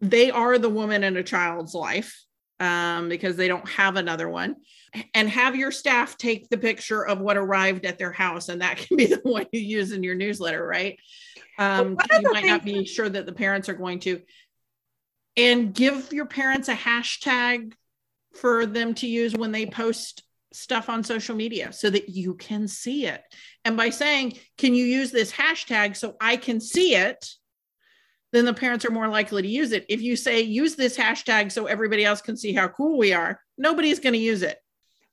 they 0.00 0.30
are 0.30 0.58
the 0.58 0.68
woman 0.68 1.04
in 1.04 1.16
a 1.16 1.22
child's 1.22 1.74
life 1.74 2.22
um, 2.60 3.08
because 3.08 3.36
they 3.36 3.48
don't 3.48 3.68
have 3.68 3.96
another 3.96 4.28
one 4.28 4.56
and 5.14 5.28
have 5.28 5.56
your 5.56 5.70
staff 5.70 6.16
take 6.16 6.48
the 6.48 6.58
picture 6.58 7.06
of 7.06 7.20
what 7.20 7.36
arrived 7.36 7.84
at 7.84 7.98
their 7.98 8.12
house 8.12 8.48
and 8.48 8.60
that 8.60 8.78
can 8.78 8.96
be 8.96 9.06
the 9.06 9.20
one 9.22 9.46
you 9.52 9.60
use 9.60 9.92
in 9.92 10.02
your 10.02 10.14
newsletter 10.14 10.64
right? 10.66 10.98
Um, 11.58 11.96
well, 11.96 12.22
you 12.22 12.32
might 12.32 12.44
not 12.44 12.64
be 12.64 12.84
sure 12.84 13.08
that 13.08 13.26
the 13.26 13.32
parents 13.32 13.68
are 13.68 13.74
going 13.74 14.00
to. 14.00 14.20
And 15.38 15.74
give 15.74 16.12
your 16.12 16.26
parents 16.26 16.68
a 16.68 16.74
hashtag 16.74 17.74
for 18.34 18.66
them 18.66 18.94
to 18.94 19.06
use 19.06 19.34
when 19.34 19.52
they 19.52 19.66
post 19.66 20.22
stuff 20.52 20.88
on 20.88 21.04
social 21.04 21.36
media 21.36 21.72
so 21.72 21.90
that 21.90 22.08
you 22.08 22.34
can 22.34 22.68
see 22.68 23.06
it. 23.06 23.22
And 23.64 23.76
by 23.76 23.90
saying 23.90 24.38
can 24.56 24.74
you 24.74 24.84
use 24.84 25.10
this 25.10 25.32
hashtag 25.32 25.96
so 25.96 26.16
i 26.20 26.36
can 26.36 26.60
see 26.60 26.94
it? 26.94 27.26
then 28.32 28.44
the 28.44 28.52
parents 28.52 28.84
are 28.84 28.90
more 28.90 29.08
likely 29.08 29.40
to 29.40 29.48
use 29.48 29.72
it. 29.72 29.86
If 29.88 30.02
you 30.02 30.16
say 30.16 30.42
use 30.42 30.74
this 30.74 30.96
hashtag 30.96 31.50
so 31.50 31.66
everybody 31.66 32.04
else 32.04 32.20
can 32.20 32.36
see 32.36 32.52
how 32.52 32.68
cool 32.68 32.98
we 32.98 33.12
are 33.12 33.40
nobody's 33.58 34.00
going 34.00 34.12
to 34.12 34.18
use 34.18 34.42
it 34.42 34.58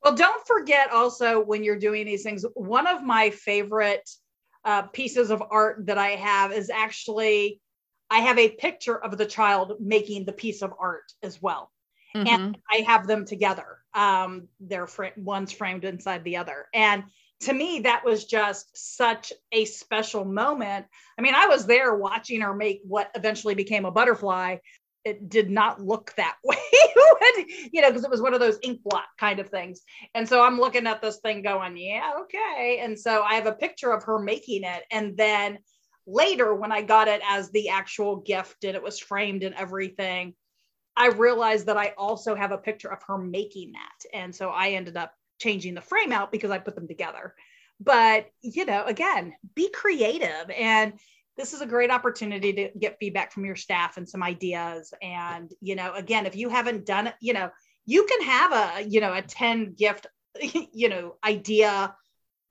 well, 0.03 0.15
don't 0.15 0.45
forget 0.45 0.91
also 0.91 1.43
when 1.43 1.63
you're 1.63 1.79
doing 1.79 2.05
these 2.05 2.23
things, 2.23 2.45
one 2.55 2.87
of 2.87 3.03
my 3.03 3.29
favorite 3.29 4.09
uh, 4.65 4.83
pieces 4.83 5.31
of 5.31 5.43
art 5.49 5.85
that 5.85 5.97
I 5.97 6.09
have 6.09 6.51
is 6.51 6.69
actually 6.69 7.61
I 8.09 8.19
have 8.19 8.37
a 8.37 8.49
picture 8.49 9.01
of 9.01 9.17
the 9.17 9.25
child 9.25 9.73
making 9.79 10.25
the 10.25 10.33
piece 10.33 10.61
of 10.61 10.73
art 10.79 11.11
as 11.23 11.41
well. 11.41 11.71
Mm-hmm. 12.15 12.27
And 12.27 12.57
I 12.71 12.81
have 12.81 13.07
them 13.07 13.25
together. 13.25 13.79
Um, 13.95 14.47
they're 14.59 14.87
fr- 14.87 15.17
one's 15.17 15.51
framed 15.51 15.83
inside 15.83 16.23
the 16.23 16.37
other. 16.37 16.67
And 16.73 17.05
to 17.41 17.53
me, 17.53 17.79
that 17.79 18.05
was 18.05 18.25
just 18.25 18.69
such 18.75 19.33
a 19.51 19.65
special 19.65 20.25
moment. 20.25 20.85
I 21.17 21.21
mean, 21.21 21.33
I 21.35 21.47
was 21.47 21.65
there 21.65 21.95
watching 21.95 22.41
her 22.41 22.53
make 22.53 22.81
what 22.83 23.09
eventually 23.15 23.55
became 23.55 23.85
a 23.85 23.91
butterfly, 23.91 24.57
it 25.05 25.29
did 25.29 25.49
not 25.49 25.81
look 25.81 26.13
that 26.15 26.37
way 26.43 26.57
you 27.71 27.81
know 27.81 27.89
because 27.89 28.03
it 28.03 28.09
was 28.09 28.21
one 28.21 28.33
of 28.33 28.39
those 28.39 28.59
ink 28.63 28.81
blot 28.83 29.05
kind 29.19 29.39
of 29.39 29.49
things. 29.49 29.81
And 30.15 30.27
so 30.27 30.41
i'm 30.41 30.59
looking 30.59 30.87
at 30.87 31.01
this 31.01 31.17
thing 31.17 31.41
going 31.41 31.77
yeah 31.77 32.11
okay. 32.21 32.79
And 32.81 32.99
so 32.99 33.23
i 33.23 33.35
have 33.35 33.47
a 33.47 33.53
picture 33.53 33.91
of 33.91 34.03
her 34.03 34.19
making 34.19 34.63
it. 34.63 34.83
And 34.91 35.17
then 35.17 35.59
later 36.05 36.53
when 36.53 36.71
i 36.71 36.81
got 36.81 37.07
it 37.07 37.21
as 37.27 37.49
the 37.51 37.69
actual 37.69 38.17
gift 38.17 38.63
and 38.63 38.75
it 38.75 38.83
was 38.83 38.99
framed 38.99 39.43
and 39.43 39.55
everything 39.55 40.33
i 40.97 41.07
realized 41.07 41.67
that 41.67 41.77
i 41.77 41.93
also 41.97 42.35
have 42.35 42.51
a 42.51 42.57
picture 42.57 42.91
of 42.91 43.01
her 43.07 43.17
making 43.17 43.73
that. 43.73 44.17
And 44.17 44.35
so 44.35 44.49
i 44.49 44.71
ended 44.71 44.97
up 44.97 45.13
changing 45.39 45.73
the 45.73 45.81
frame 45.81 46.11
out 46.11 46.31
because 46.31 46.51
i 46.51 46.57
put 46.59 46.75
them 46.75 46.87
together. 46.87 47.35
But 47.79 48.27
you 48.41 48.65
know 48.65 48.83
again 48.85 49.33
be 49.55 49.69
creative. 49.69 50.49
And 50.49 50.93
this 51.37 51.53
is 51.53 51.61
a 51.61 51.65
great 51.65 51.91
opportunity 51.91 52.53
to 52.53 52.69
get 52.79 52.97
feedback 52.99 53.31
from 53.31 53.45
your 53.45 53.55
staff 53.55 53.97
and 53.97 54.07
some 54.07 54.23
ideas 54.23 54.93
and 55.01 55.51
you 55.61 55.75
know 55.75 55.93
again 55.93 56.25
if 56.25 56.35
you 56.35 56.49
haven't 56.49 56.85
done 56.85 57.07
it 57.07 57.15
you 57.21 57.33
know 57.33 57.49
you 57.85 58.05
can 58.05 58.21
have 58.27 58.51
a 58.53 58.87
you 58.87 59.01
know 59.01 59.13
a 59.13 59.21
10 59.21 59.73
gift 59.73 60.07
you 60.73 60.89
know, 60.89 61.15
idea 61.23 61.95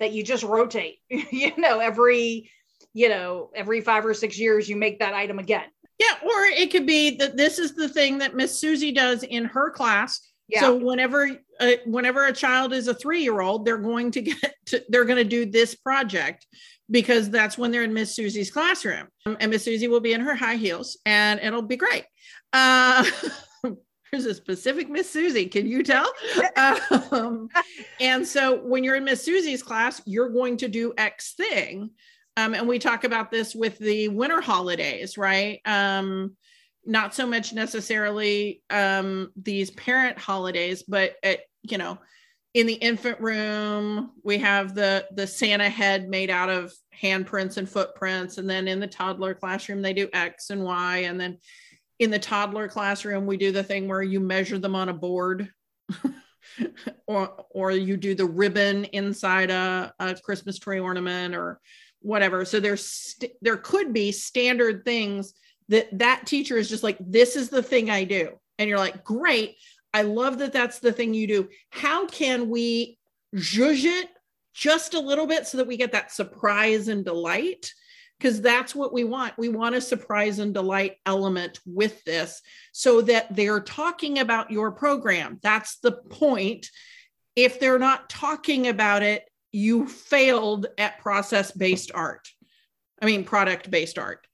that 0.00 0.12
you 0.12 0.22
just 0.22 0.44
rotate, 0.44 0.98
you 1.08 1.52
know, 1.56 1.78
every, 1.78 2.50
you 2.92 3.08
know, 3.08 3.50
every 3.54 3.80
five 3.80 4.04
or 4.04 4.14
six 4.14 4.38
years 4.38 4.68
you 4.68 4.76
make 4.76 4.98
that 4.98 5.14
item 5.14 5.38
again. 5.38 5.64
Yeah, 5.98 6.14
or 6.22 6.44
it 6.44 6.70
could 6.72 6.86
be 6.86 7.16
that 7.18 7.36
this 7.36 7.58
is 7.58 7.74
the 7.74 7.88
thing 7.88 8.18
that 8.18 8.34
Miss 8.34 8.58
Susie 8.58 8.92
does 8.92 9.22
in 9.22 9.44
her 9.44 9.70
class. 9.70 10.20
Yeah. 10.48 10.60
So 10.60 10.76
whenever 10.76 11.30
uh, 11.60 11.72
whenever 11.86 12.26
a 12.26 12.32
child 12.32 12.72
is 12.72 12.88
a 12.88 12.94
3-year-old, 12.94 13.64
they're 13.64 13.78
going 13.78 14.10
to 14.12 14.22
get 14.22 14.54
to, 14.66 14.82
they're 14.88 15.04
going 15.04 15.18
to 15.18 15.24
do 15.24 15.46
this 15.46 15.74
project 15.74 16.46
because 16.90 17.30
that's 17.30 17.56
when 17.56 17.70
they're 17.70 17.84
in 17.84 17.94
Miss 17.94 18.14
Susie's 18.14 18.50
classroom. 18.50 19.08
And 19.24 19.50
Miss 19.50 19.64
Susie 19.64 19.88
will 19.88 20.00
be 20.00 20.12
in 20.12 20.20
her 20.20 20.34
high 20.34 20.56
heels 20.56 20.98
and 21.06 21.40
it'll 21.40 21.62
be 21.62 21.76
great. 21.76 22.04
Uh, 22.52 23.04
there's 24.12 24.26
a 24.26 24.34
specific 24.34 24.90
Miss 24.90 25.10
Susie. 25.10 25.46
Can 25.46 25.66
you 25.66 25.82
tell? 25.82 26.06
um, 27.12 27.48
and 27.98 28.26
so 28.26 28.60
when 28.62 28.84
you're 28.84 28.96
in 28.96 29.04
Miss 29.04 29.24
Susie's 29.24 29.62
class, 29.62 30.02
you're 30.04 30.28
going 30.28 30.58
to 30.58 30.68
do 30.68 30.92
X 30.98 31.32
thing. 31.34 31.90
Um, 32.36 32.54
and 32.54 32.68
we 32.68 32.78
talk 32.78 33.04
about 33.04 33.30
this 33.30 33.54
with 33.54 33.78
the 33.78 34.08
winter 34.08 34.40
holidays, 34.40 35.16
right? 35.16 35.60
Um, 35.64 36.36
not 36.84 37.14
so 37.14 37.26
much 37.26 37.52
necessarily 37.52 38.62
um, 38.70 39.30
these 39.36 39.70
parent 39.70 40.18
holidays, 40.18 40.82
but 40.82 41.14
at, 41.22 41.40
you 41.62 41.78
know, 41.78 41.98
in 42.54 42.66
the 42.66 42.74
infant 42.74 43.18
room, 43.20 44.10
we 44.22 44.38
have 44.38 44.74
the 44.74 45.06
the 45.14 45.26
Santa 45.26 45.70
head 45.70 46.08
made 46.08 46.28
out 46.28 46.50
of 46.50 46.72
handprints 47.00 47.56
and 47.56 47.68
footprints, 47.68 48.36
and 48.36 48.48
then 48.48 48.68
in 48.68 48.78
the 48.78 48.86
toddler 48.86 49.34
classroom 49.34 49.80
they 49.80 49.94
do 49.94 50.08
X 50.12 50.50
and 50.50 50.62
Y, 50.62 50.98
and 50.98 51.18
then 51.18 51.38
in 51.98 52.10
the 52.10 52.18
toddler 52.18 52.68
classroom 52.68 53.26
we 53.26 53.36
do 53.36 53.52
the 53.52 53.62
thing 53.62 53.88
where 53.88 54.02
you 54.02 54.20
measure 54.20 54.58
them 54.58 54.74
on 54.74 54.90
a 54.90 54.94
board 54.94 55.48
or 57.06 57.46
or 57.50 57.70
you 57.70 57.96
do 57.96 58.14
the 58.14 58.26
ribbon 58.26 58.84
inside 58.86 59.50
a, 59.50 59.94
a 59.98 60.14
christmas 60.16 60.58
tree 60.58 60.80
ornament 60.80 61.34
or 61.34 61.60
whatever. 62.00 62.44
So 62.44 62.60
there's 62.60 62.84
st- 62.84 63.32
there 63.40 63.56
could 63.56 63.92
be 63.92 64.12
standard 64.12 64.84
things 64.84 65.34
that 65.68 65.86
that 65.98 66.26
teacher 66.26 66.56
is 66.56 66.68
just 66.68 66.82
like 66.82 66.98
this 67.00 67.36
is 67.36 67.48
the 67.48 67.62
thing 67.62 67.90
i 67.90 68.04
do 68.04 68.30
and 68.58 68.68
you're 68.68 68.78
like 68.78 69.04
great 69.04 69.56
i 69.94 70.02
love 70.02 70.38
that 70.38 70.52
that's 70.52 70.78
the 70.78 70.92
thing 70.92 71.14
you 71.14 71.26
do 71.26 71.48
how 71.70 72.06
can 72.06 72.48
we 72.48 72.98
zhuzh 73.36 73.84
it 73.84 74.08
just 74.54 74.94
a 74.94 75.00
little 75.00 75.26
bit 75.26 75.46
so 75.46 75.58
that 75.58 75.66
we 75.66 75.76
get 75.76 75.92
that 75.92 76.12
surprise 76.12 76.88
and 76.88 77.04
delight 77.04 77.72
because 78.22 78.40
that's 78.40 78.72
what 78.72 78.92
we 78.92 79.02
want. 79.02 79.34
We 79.36 79.48
want 79.48 79.74
a 79.74 79.80
surprise 79.80 80.38
and 80.38 80.54
delight 80.54 80.96
element 81.06 81.58
with 81.66 82.04
this 82.04 82.40
so 82.70 83.00
that 83.02 83.34
they're 83.34 83.60
talking 83.60 84.20
about 84.20 84.52
your 84.52 84.70
program. 84.70 85.40
That's 85.42 85.78
the 85.78 85.92
point. 85.92 86.68
If 87.34 87.58
they're 87.58 87.80
not 87.80 88.08
talking 88.08 88.68
about 88.68 89.02
it, 89.02 89.24
you 89.50 89.88
failed 89.88 90.66
at 90.78 91.00
process 91.00 91.50
based 91.50 91.90
art. 91.94 92.28
I 93.00 93.06
mean, 93.06 93.24
product 93.24 93.72
based 93.72 93.98
art. 93.98 94.24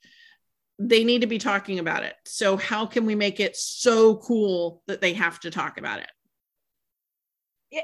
They 0.78 1.04
need 1.04 1.22
to 1.22 1.26
be 1.26 1.38
talking 1.38 1.78
about 1.78 2.04
it. 2.04 2.14
So, 2.24 2.56
how 2.56 2.86
can 2.86 3.04
we 3.06 3.14
make 3.14 3.40
it 3.40 3.56
so 3.56 4.16
cool 4.16 4.82
that 4.86 5.00
they 5.00 5.14
have 5.14 5.40
to 5.40 5.50
talk 5.50 5.78
about 5.78 6.00
it? 6.00 6.10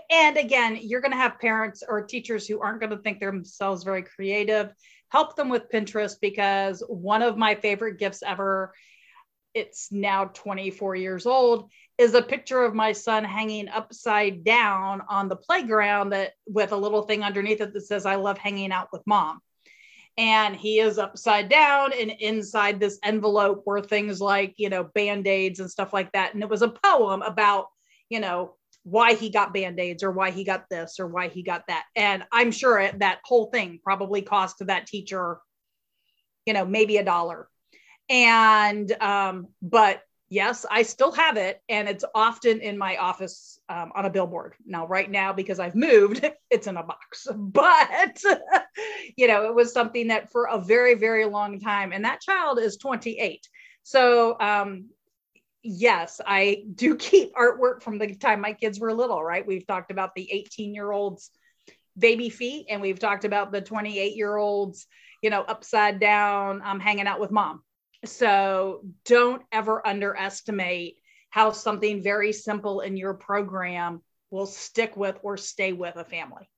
and 0.09 0.39
again 0.39 0.79
you're 0.81 1.03
going 1.03 1.13
to 1.13 1.19
have 1.19 1.39
parents 1.39 1.83
or 1.87 2.01
teachers 2.01 2.47
who 2.47 2.59
aren't 2.59 2.81
going 2.81 2.89
to 2.89 2.97
think 3.03 3.21
themselves 3.21 3.85
very 3.85 4.03
creative 4.03 4.73
help 5.15 5.37
them 5.37 5.49
with 5.49 5.71
Pinterest 5.73 6.17
because 6.21 6.83
one 6.89 7.23
of 7.23 7.39
my 7.39 7.55
favorite 7.55 8.01
gifts 8.01 8.21
ever, 8.27 8.75
it's 9.55 9.93
now 9.93 10.25
24 10.25 10.97
years 10.97 11.25
old, 11.25 11.71
is 11.99 12.15
a 12.15 12.23
picture 12.23 12.65
of 12.65 12.75
my 12.75 12.91
son 12.91 13.23
hanging 13.23 13.69
upside 13.69 14.43
down 14.43 15.03
on 15.09 15.29
the 15.29 15.37
playground 15.37 16.11
that 16.11 16.33
with 16.49 16.73
a 16.73 16.77
little 16.77 17.03
thing 17.03 17.23
underneath 17.23 17.61
it 17.61 17.73
that 17.73 17.83
says, 17.83 18.07
I 18.07 18.17
love 18.17 18.39
hanging 18.39 18.73
out 18.73 18.89
with 18.93 19.07
mom. 19.07 19.41
And 20.17 20.55
he 20.55 20.79
is 20.79 20.99
upside 20.99 21.49
down 21.49 21.93
and 21.93 22.11
inside 22.21 22.79
this 22.79 22.99
envelope 23.03 23.65
were 23.67 23.81
things 23.83 24.21
like, 24.21 24.55
you 24.59 24.69
know, 24.69 24.85
band 24.85 25.27
aids 25.27 25.59
and 25.59 25.71
stuff 25.71 25.93
like 25.93 26.13
that. 26.13 26.35
And 26.35 26.43
it 26.43 26.49
was 26.49 26.63
a 26.63 26.69
poem 26.69 27.23
about, 27.23 27.67
you 28.09 28.21
know, 28.21 28.55
why 28.85 29.15
he 29.15 29.31
got 29.31 29.55
band-aids 29.55 30.03
or 30.03 30.13
why 30.13 30.31
he 30.31 30.45
got 30.45 30.69
this 30.69 31.01
or 31.01 31.07
why 31.07 31.29
he 31.29 31.43
got 31.43 31.67
that 31.69 31.85
and 31.97 32.23
i'm 32.31 32.53
sure 32.53 32.91
that 32.99 33.19
whole 33.25 33.47
thing 33.47 33.81
probably 33.83 34.21
cost 34.21 34.57
that 34.61 34.87
teacher 34.87 35.39
you 36.45 36.53
know 36.53 36.67
maybe 36.67 36.99
a 36.99 37.05
dollar 37.05 37.49
and 38.11 38.93
um 39.01 39.49
but 39.63 40.03
yes 40.29 40.65
i 40.71 40.83
still 40.83 41.13
have 41.13 41.37
it 41.37 41.61
and 41.69 41.89
it's 41.89 42.05
often 42.15 42.61
in 42.61 42.79
my 42.79 42.97
office 42.97 43.59
um, 43.69 43.93
on 43.95 44.07
a 44.07 44.11
billboard 44.11 44.55
now 44.67 44.87
right 44.87 45.11
now 45.11 45.33
because 45.33 45.59
i've 45.59 45.75
moved 45.75 46.29
it's 46.51 46.67
in 46.67 46.77
a 46.77 46.83
box 46.83 47.27
but 47.37 48.23
you 49.17 49.29
know 49.29 49.45
it 49.45 49.55
was 49.55 49.73
something 49.73 50.09
that 50.09 50.31
for 50.31 50.49
a 50.49 50.59
very 50.59 50.95
very 50.95 51.25
long 51.27 51.61
time 51.61 51.93
and 51.93 52.05
that 52.05 52.21
child 52.21 52.59
is 52.59 52.77
28 52.77 53.47
so 53.85 54.37
um, 54.41 54.87
yes, 55.65 56.21
I 56.25 56.65
do 56.75 56.95
keep 56.97 57.35
artwork 57.35 57.83
from 57.83 57.99
the 57.99 58.15
time 58.15 58.41
my 58.41 58.53
kids 58.53 58.79
were 58.79 58.93
little, 58.93 59.23
right? 59.23 59.47
We've 59.47 59.67
talked 59.67 59.91
about 59.91 60.15
the 60.15 60.31
18 60.31 60.75
year 60.75 60.93
olds 60.93 61.31
baby 61.97 62.29
feet 62.29 62.67
and 62.69 62.83
we've 62.83 62.99
talked 62.99 63.25
about 63.25 63.53
the 63.53 63.61
28 63.61 64.17
year 64.17 64.37
olds, 64.37 64.87
you 65.23 65.31
know, 65.31 65.43
upside 65.43 66.01
down, 66.01 66.61
um, 66.65 66.81
hanging 66.81 67.07
out 67.07 67.21
with 67.21 67.31
mom. 67.31 67.63
So 68.05 68.85
don't 69.05 69.43
ever 69.53 69.87
underestimate 69.87 70.97
how 71.31 71.53
something 71.53 72.03
very 72.03 72.33
simple 72.33 72.81
in 72.81 72.97
your 72.97 73.15
program 73.15 74.03
will 74.31 74.47
stick 74.47 74.97
with 74.97 75.19
or 75.23 75.37
stay 75.37 75.73
with 75.73 75.97
a 75.97 76.05
family. 76.05 76.49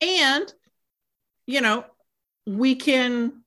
And, 0.00 0.52
you 1.46 1.60
know, 1.60 1.84
we 2.46 2.74
can 2.74 3.42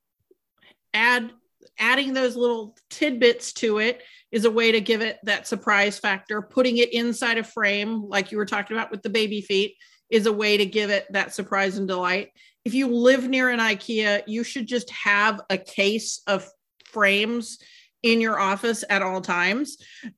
add 0.94 1.32
adding 1.78 2.14
those 2.14 2.36
little 2.36 2.76
tidbits 2.90 3.52
to 3.52 3.80
it 3.80 4.02
is 4.32 4.46
a 4.46 4.52
way 4.52 4.72
to 4.72 4.80
give 4.80 5.02
it 5.02 5.20
that 5.24 5.48
surprise 5.48 6.00
factor. 6.00 6.42
Putting 6.42 6.78
it 6.78 6.94
inside 6.94 7.38
a 7.38 7.44
frame, 7.44 8.08
like 8.08 8.32
you 8.32 8.38
were 8.38 8.46
talking 8.46 8.78
about 8.78 8.92
with 8.92 9.02
the 9.02 9.10
baby 9.10 9.42
feet, 9.42 9.76
is 10.10 10.26
a 10.26 10.34
way 10.34 10.58
to 10.58 10.66
give 10.66 10.90
it 10.90 11.06
that 11.12 11.34
surprise 11.34 11.78
and 11.78 11.88
delight. 11.88 12.30
If 12.64 12.74
you 12.74 12.88
live 12.88 13.28
near 13.28 13.50
an 13.50 13.60
IKEA, 13.60 14.24
you 14.28 14.44
should 14.44 14.68
just 14.68 14.90
have 14.92 15.42
a 15.50 15.58
case 15.58 16.22
of 16.28 16.50
frames 16.96 17.60
in 18.04 18.22
your 18.22 18.40
office 18.40 18.86
at 18.90 19.02
all 19.02 19.20
times 19.20 19.78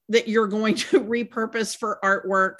that 0.10 0.28
you're 0.28 0.48
going 0.48 0.76
to 0.76 1.00
repurpose 1.16 1.76
for 1.76 2.00
artwork 2.04 2.60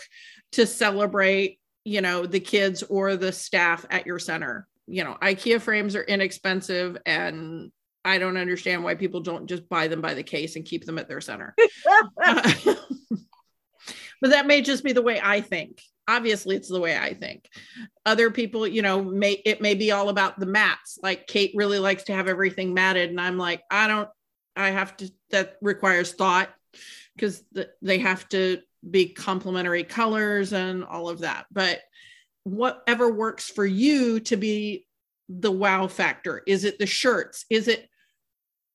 to 0.54 0.66
celebrate, 0.66 1.60
you 1.86 2.02
know, 2.02 2.26
the 2.26 2.40
kids 2.40 2.82
or 2.82 3.16
the 3.16 3.32
staff 3.32 3.86
at 3.92 4.08
your 4.08 4.18
center. 4.18 4.68
You 4.88 5.04
know, 5.04 5.18
IKEA 5.22 5.62
frames 5.62 5.96
are 5.96 6.04
inexpensive 6.04 6.98
and 7.06 7.72
I 8.04 8.18
don't 8.18 8.38
understand 8.38 8.84
why 8.84 8.96
people 8.96 9.20
don't 9.20 9.48
just 9.48 9.70
buy 9.70 9.88
them 9.88 10.02
by 10.02 10.14
the 10.14 10.24
case 10.24 10.56
and 10.56 10.66
keep 10.66 10.86
them 10.86 10.98
at 10.98 11.08
their 11.08 11.22
center. 11.22 11.54
uh, 12.26 12.54
but 14.22 14.32
that 14.32 14.48
may 14.48 14.62
just 14.62 14.84
be 14.84 14.94
the 14.94 15.02
way 15.02 15.20
I 15.22 15.42
think. 15.42 15.82
Obviously, 16.08 16.56
it's 16.56 16.70
the 16.70 16.80
way 16.80 16.98
I 16.98 17.14
think. 17.14 17.50
Other 18.06 18.32
people, 18.32 18.66
you 18.68 18.82
know, 18.82 19.04
may 19.04 19.34
it 19.46 19.62
may 19.62 19.76
be 19.76 19.92
all 19.92 20.10
about 20.10 20.40
the 20.40 20.46
mats. 20.46 20.98
Like 21.02 21.28
Kate 21.28 21.52
really 21.56 21.80
likes 21.80 22.04
to 22.06 22.14
have 22.14 22.28
everything 22.28 22.74
matted, 22.74 23.10
and 23.10 23.20
I'm 23.20 23.38
like, 23.38 23.64
I 23.70 23.88
don't. 23.88 24.10
I 24.56 24.70
have 24.70 24.96
to. 24.98 25.12
That 25.32 25.58
requires 25.62 26.14
thought 26.14 26.50
because 27.16 27.44
the, 27.52 27.70
they 27.82 28.00
have 28.00 28.28
to 28.30 28.60
be 28.90 29.10
complementary 29.10 29.84
colors 29.84 30.54
and 30.54 30.84
all 30.84 31.10
of 31.10 31.20
that. 31.20 31.46
But 31.52 31.82
whatever 32.44 33.12
works 33.12 33.50
for 33.50 33.66
you 33.66 34.20
to 34.22 34.38
be 34.38 34.88
the 35.30 35.52
wow 35.52 35.88
factor? 35.88 36.42
Is 36.48 36.64
it 36.64 36.80
the 36.80 36.86
shirts? 36.86 37.46
Is 37.50 37.68
it 37.68 37.90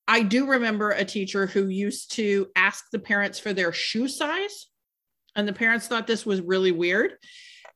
I 0.09 0.23
do 0.23 0.47
remember 0.47 0.91
a 0.91 1.05
teacher 1.05 1.47
who 1.47 1.69
used 1.69 2.13
to 2.13 2.49
ask 2.57 2.87
the 2.91 2.99
parents 2.99 3.39
for 3.39 3.53
their 3.53 3.73
shoe 3.73 4.09
size, 4.09 4.67
and 5.37 5.47
the 5.47 5.53
parents 5.53 5.87
thought 5.87 6.07
this 6.07 6.27
was 6.27 6.41
really 6.41 6.73
weird. 6.73 7.15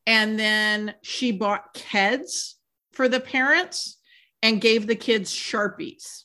And 0.06 0.38
then 0.38 0.94
she 1.02 1.32
bought 1.32 1.74
Keds 1.74 2.54
for 2.92 3.08
the 3.08 3.20
parents 3.20 3.98
and 4.42 4.60
gave 4.60 4.86
the 4.86 4.96
kids 4.96 5.32
Sharpies. 5.32 6.22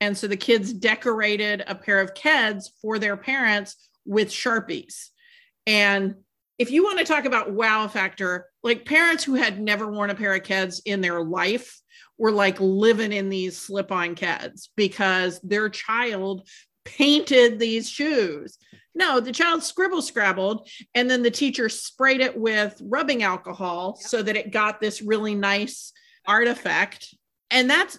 And 0.00 0.16
so 0.16 0.26
the 0.26 0.36
kids 0.36 0.72
decorated 0.72 1.62
a 1.66 1.74
pair 1.74 2.00
of 2.00 2.14
Keds 2.14 2.70
for 2.80 2.98
their 2.98 3.16
parents 3.16 3.76
with 4.04 4.28
Sharpies. 4.28 5.08
And 5.66 6.16
if 6.58 6.70
you 6.70 6.84
want 6.84 6.98
to 6.98 7.04
talk 7.04 7.24
about 7.24 7.52
wow 7.52 7.88
factor, 7.88 8.46
like 8.62 8.84
parents 8.84 9.24
who 9.24 9.34
had 9.34 9.60
never 9.60 9.90
worn 9.90 10.10
a 10.10 10.14
pair 10.14 10.34
of 10.34 10.42
Keds 10.42 10.80
in 10.84 11.00
their 11.00 11.22
life 11.22 11.80
were 12.18 12.32
like 12.32 12.60
living 12.60 13.12
in 13.12 13.30
these 13.30 13.56
slip 13.56 13.90
on 13.90 14.14
Keds 14.14 14.68
because 14.76 15.40
their 15.40 15.70
child 15.70 16.46
painted 16.84 17.58
these 17.58 17.88
shoes. 17.88 18.58
No, 18.94 19.20
the 19.20 19.32
child 19.32 19.62
scribble 19.62 20.02
scrabbled, 20.02 20.68
and 20.94 21.08
then 21.08 21.22
the 21.22 21.30
teacher 21.30 21.68
sprayed 21.68 22.20
it 22.20 22.36
with 22.36 22.80
rubbing 22.84 23.22
alcohol 23.22 23.96
yep. 24.00 24.08
so 24.08 24.22
that 24.22 24.36
it 24.36 24.52
got 24.52 24.80
this 24.80 25.00
really 25.00 25.34
nice 25.34 25.92
artifact. 26.26 27.14
And 27.50 27.70
that's 27.70 27.98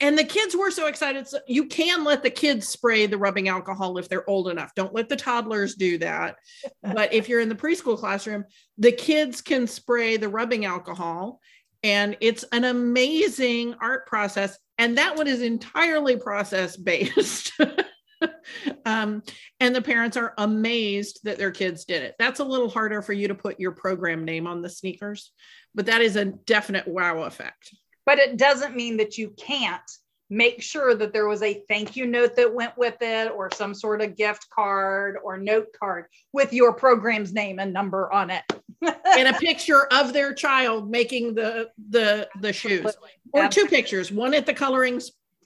and 0.00 0.16
the 0.16 0.24
kids 0.24 0.54
were 0.54 0.70
so 0.70 0.86
excited. 0.86 1.26
So 1.26 1.40
you 1.48 1.66
can 1.66 2.04
let 2.04 2.22
the 2.22 2.30
kids 2.30 2.68
spray 2.68 3.06
the 3.06 3.18
rubbing 3.18 3.48
alcohol 3.48 3.98
if 3.98 4.08
they're 4.08 4.28
old 4.30 4.48
enough. 4.48 4.72
Don't 4.76 4.94
let 4.94 5.08
the 5.08 5.16
toddlers 5.16 5.74
do 5.74 5.98
that. 5.98 6.36
but 6.82 7.12
if 7.12 7.28
you're 7.28 7.40
in 7.40 7.48
the 7.48 7.54
preschool 7.54 7.98
classroom, 7.98 8.44
the 8.76 8.92
kids 8.92 9.40
can 9.40 9.66
spray 9.66 10.16
the 10.16 10.28
rubbing 10.28 10.64
alcohol. 10.64 11.40
And 11.82 12.16
it's 12.20 12.44
an 12.52 12.64
amazing 12.64 13.74
art 13.80 14.06
process. 14.06 14.56
And 14.78 14.98
that 14.98 15.16
one 15.16 15.26
is 15.26 15.42
entirely 15.42 16.16
process 16.16 16.76
based. 16.76 17.52
um, 18.84 19.22
and 19.60 19.74
the 19.74 19.82
parents 19.82 20.16
are 20.16 20.34
amazed 20.38 21.20
that 21.24 21.38
their 21.38 21.50
kids 21.50 21.84
did 21.84 22.02
it. 22.02 22.14
That's 22.18 22.40
a 22.40 22.44
little 22.44 22.68
harder 22.68 23.02
for 23.02 23.12
you 23.12 23.28
to 23.28 23.34
put 23.34 23.60
your 23.60 23.72
program 23.72 24.24
name 24.24 24.46
on 24.46 24.62
the 24.62 24.70
sneakers, 24.70 25.32
but 25.74 25.86
that 25.86 26.00
is 26.00 26.16
a 26.16 26.26
definite 26.26 26.88
wow 26.88 27.22
effect. 27.22 27.74
But 28.06 28.18
it 28.18 28.36
doesn't 28.36 28.76
mean 28.76 28.96
that 28.98 29.18
you 29.18 29.34
can't 29.38 29.82
make 30.30 30.62
sure 30.62 30.94
that 30.94 31.12
there 31.12 31.26
was 31.26 31.42
a 31.42 31.62
thank 31.68 31.96
you 31.96 32.06
note 32.06 32.36
that 32.36 32.52
went 32.52 32.76
with 32.76 32.96
it 33.00 33.32
or 33.32 33.50
some 33.52 33.74
sort 33.74 34.02
of 34.02 34.16
gift 34.16 34.46
card 34.50 35.16
or 35.22 35.38
note 35.38 35.68
card 35.78 36.06
with 36.32 36.52
your 36.52 36.72
program's 36.72 37.32
name 37.32 37.58
and 37.58 37.72
number 37.72 38.12
on 38.12 38.30
it. 38.30 38.42
And 38.82 39.28
a 39.28 39.32
picture 39.38 39.86
of 39.92 40.12
their 40.12 40.34
child 40.34 40.90
making 40.90 41.34
the 41.34 41.68
the 41.90 42.28
the 42.40 42.52
shoes. 42.52 42.94
Or 43.32 43.48
two 43.48 43.66
pictures 43.66 44.12
one 44.12 44.34
at 44.34 44.46
the 44.46 44.54
coloring 44.54 45.00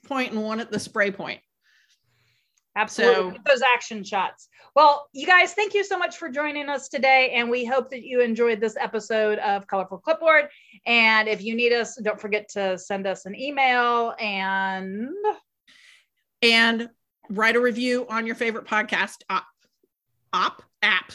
point 0.05 0.33
and 0.33 0.43
one 0.43 0.61
at 0.61 0.71
the 0.71 0.79
spray 0.79 1.11
point 1.11 1.41
Absolutely. 2.75 3.37
So, 3.37 3.43
those 3.47 3.63
action 3.63 4.03
shots. 4.03 4.49
Well, 4.75 5.07
you 5.13 5.27
guys, 5.27 5.53
thank 5.53 5.75
you 5.75 5.85
so 5.85 5.99
much 5.99 6.17
for 6.17 6.31
joining 6.31 6.69
us 6.69 6.89
today. 6.89 7.33
And 7.35 7.51
we 7.51 7.65
hope 7.65 7.91
that 7.91 8.03
you 8.03 8.21
enjoyed 8.21 8.61
this 8.61 8.77
episode 8.81 9.39
of 9.41 9.67
Colorful 9.67 9.99
Clipboard. 9.99 10.49
And 10.87 11.29
if 11.29 11.43
you 11.43 11.55
need 11.55 11.73
us, 11.73 11.97
don't 12.03 12.21
forget 12.21 12.49
to 12.51 12.79
send 12.79 13.07
us 13.07 13.27
an 13.27 13.39
email 13.39 14.15
and 14.19 15.11
and 16.41 16.89
write 17.29 17.57
a 17.57 17.61
review 17.61 18.07
on 18.09 18.27
your 18.27 18.35
favorite 18.35 18.67
podcast 18.67 19.19
op, 19.29 19.45
op 20.33 20.63
app. 20.83 21.13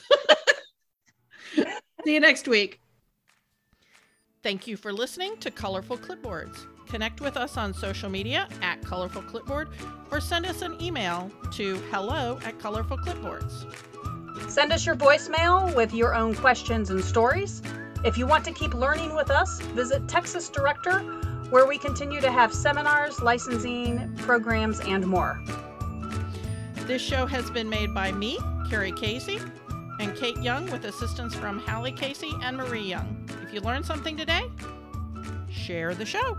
See 2.06 2.14
you 2.14 2.20
next 2.20 2.48
week. 2.48 2.80
Thank 4.44 4.68
you 4.68 4.78
for 4.78 4.94
listening 4.94 5.36
to 5.38 5.52
Colorful 5.52 5.98
Clipboards. 5.98 6.77
Connect 6.88 7.20
with 7.20 7.36
us 7.36 7.58
on 7.58 7.74
social 7.74 8.10
media 8.10 8.48
at 8.62 8.82
Colorful 8.82 9.22
Clipboard 9.24 9.70
or 10.10 10.22
send 10.22 10.46
us 10.46 10.62
an 10.62 10.82
email 10.82 11.30
to 11.52 11.76
hello 11.92 12.40
at 12.46 12.58
Colorful 12.60 12.98
Clipboards. 12.98 13.66
Send 14.50 14.72
us 14.72 14.86
your 14.86 14.96
voicemail 14.96 15.76
with 15.76 15.94
your 15.94 16.16
own 16.16 16.34
questions 16.34 16.90
and 16.90 17.04
stories. 17.04 17.62
If 18.06 18.18
you 18.18 18.26
want 18.26 18.46
to 18.46 18.54
keep 18.54 18.74
learning 18.74 19.16
with 19.16 19.30
us, 19.30 19.60
visit 19.60 20.08
Texas 20.08 20.48
Director, 20.48 21.00
where 21.50 21.66
we 21.66 21.78
continue 21.78 22.22
to 22.22 22.32
have 22.32 22.54
seminars, 22.54 23.22
licensing, 23.22 24.16
programs, 24.18 24.80
and 24.82 25.06
more. 25.06 25.42
This 26.86 27.02
show 27.02 27.26
has 27.26 27.52
been 27.52 27.70
made 27.70 27.94
by 27.94 28.14
me, 28.14 28.40
Carrie 28.70 28.94
Casey, 28.94 29.40
and 30.00 30.16
Kate 30.16 30.38
Young 30.38 30.70
with 30.72 30.86
assistance 30.86 31.36
from 31.36 31.60
Hallie 31.60 31.92
Casey 31.92 32.32
and 32.44 32.56
Marie 32.56 32.88
Young. 32.88 33.28
If 33.44 33.54
you 33.54 33.60
learned 33.60 33.86
something 33.86 34.16
today, 34.16 34.44
share 35.50 35.94
the 35.94 36.06
show. 36.06 36.38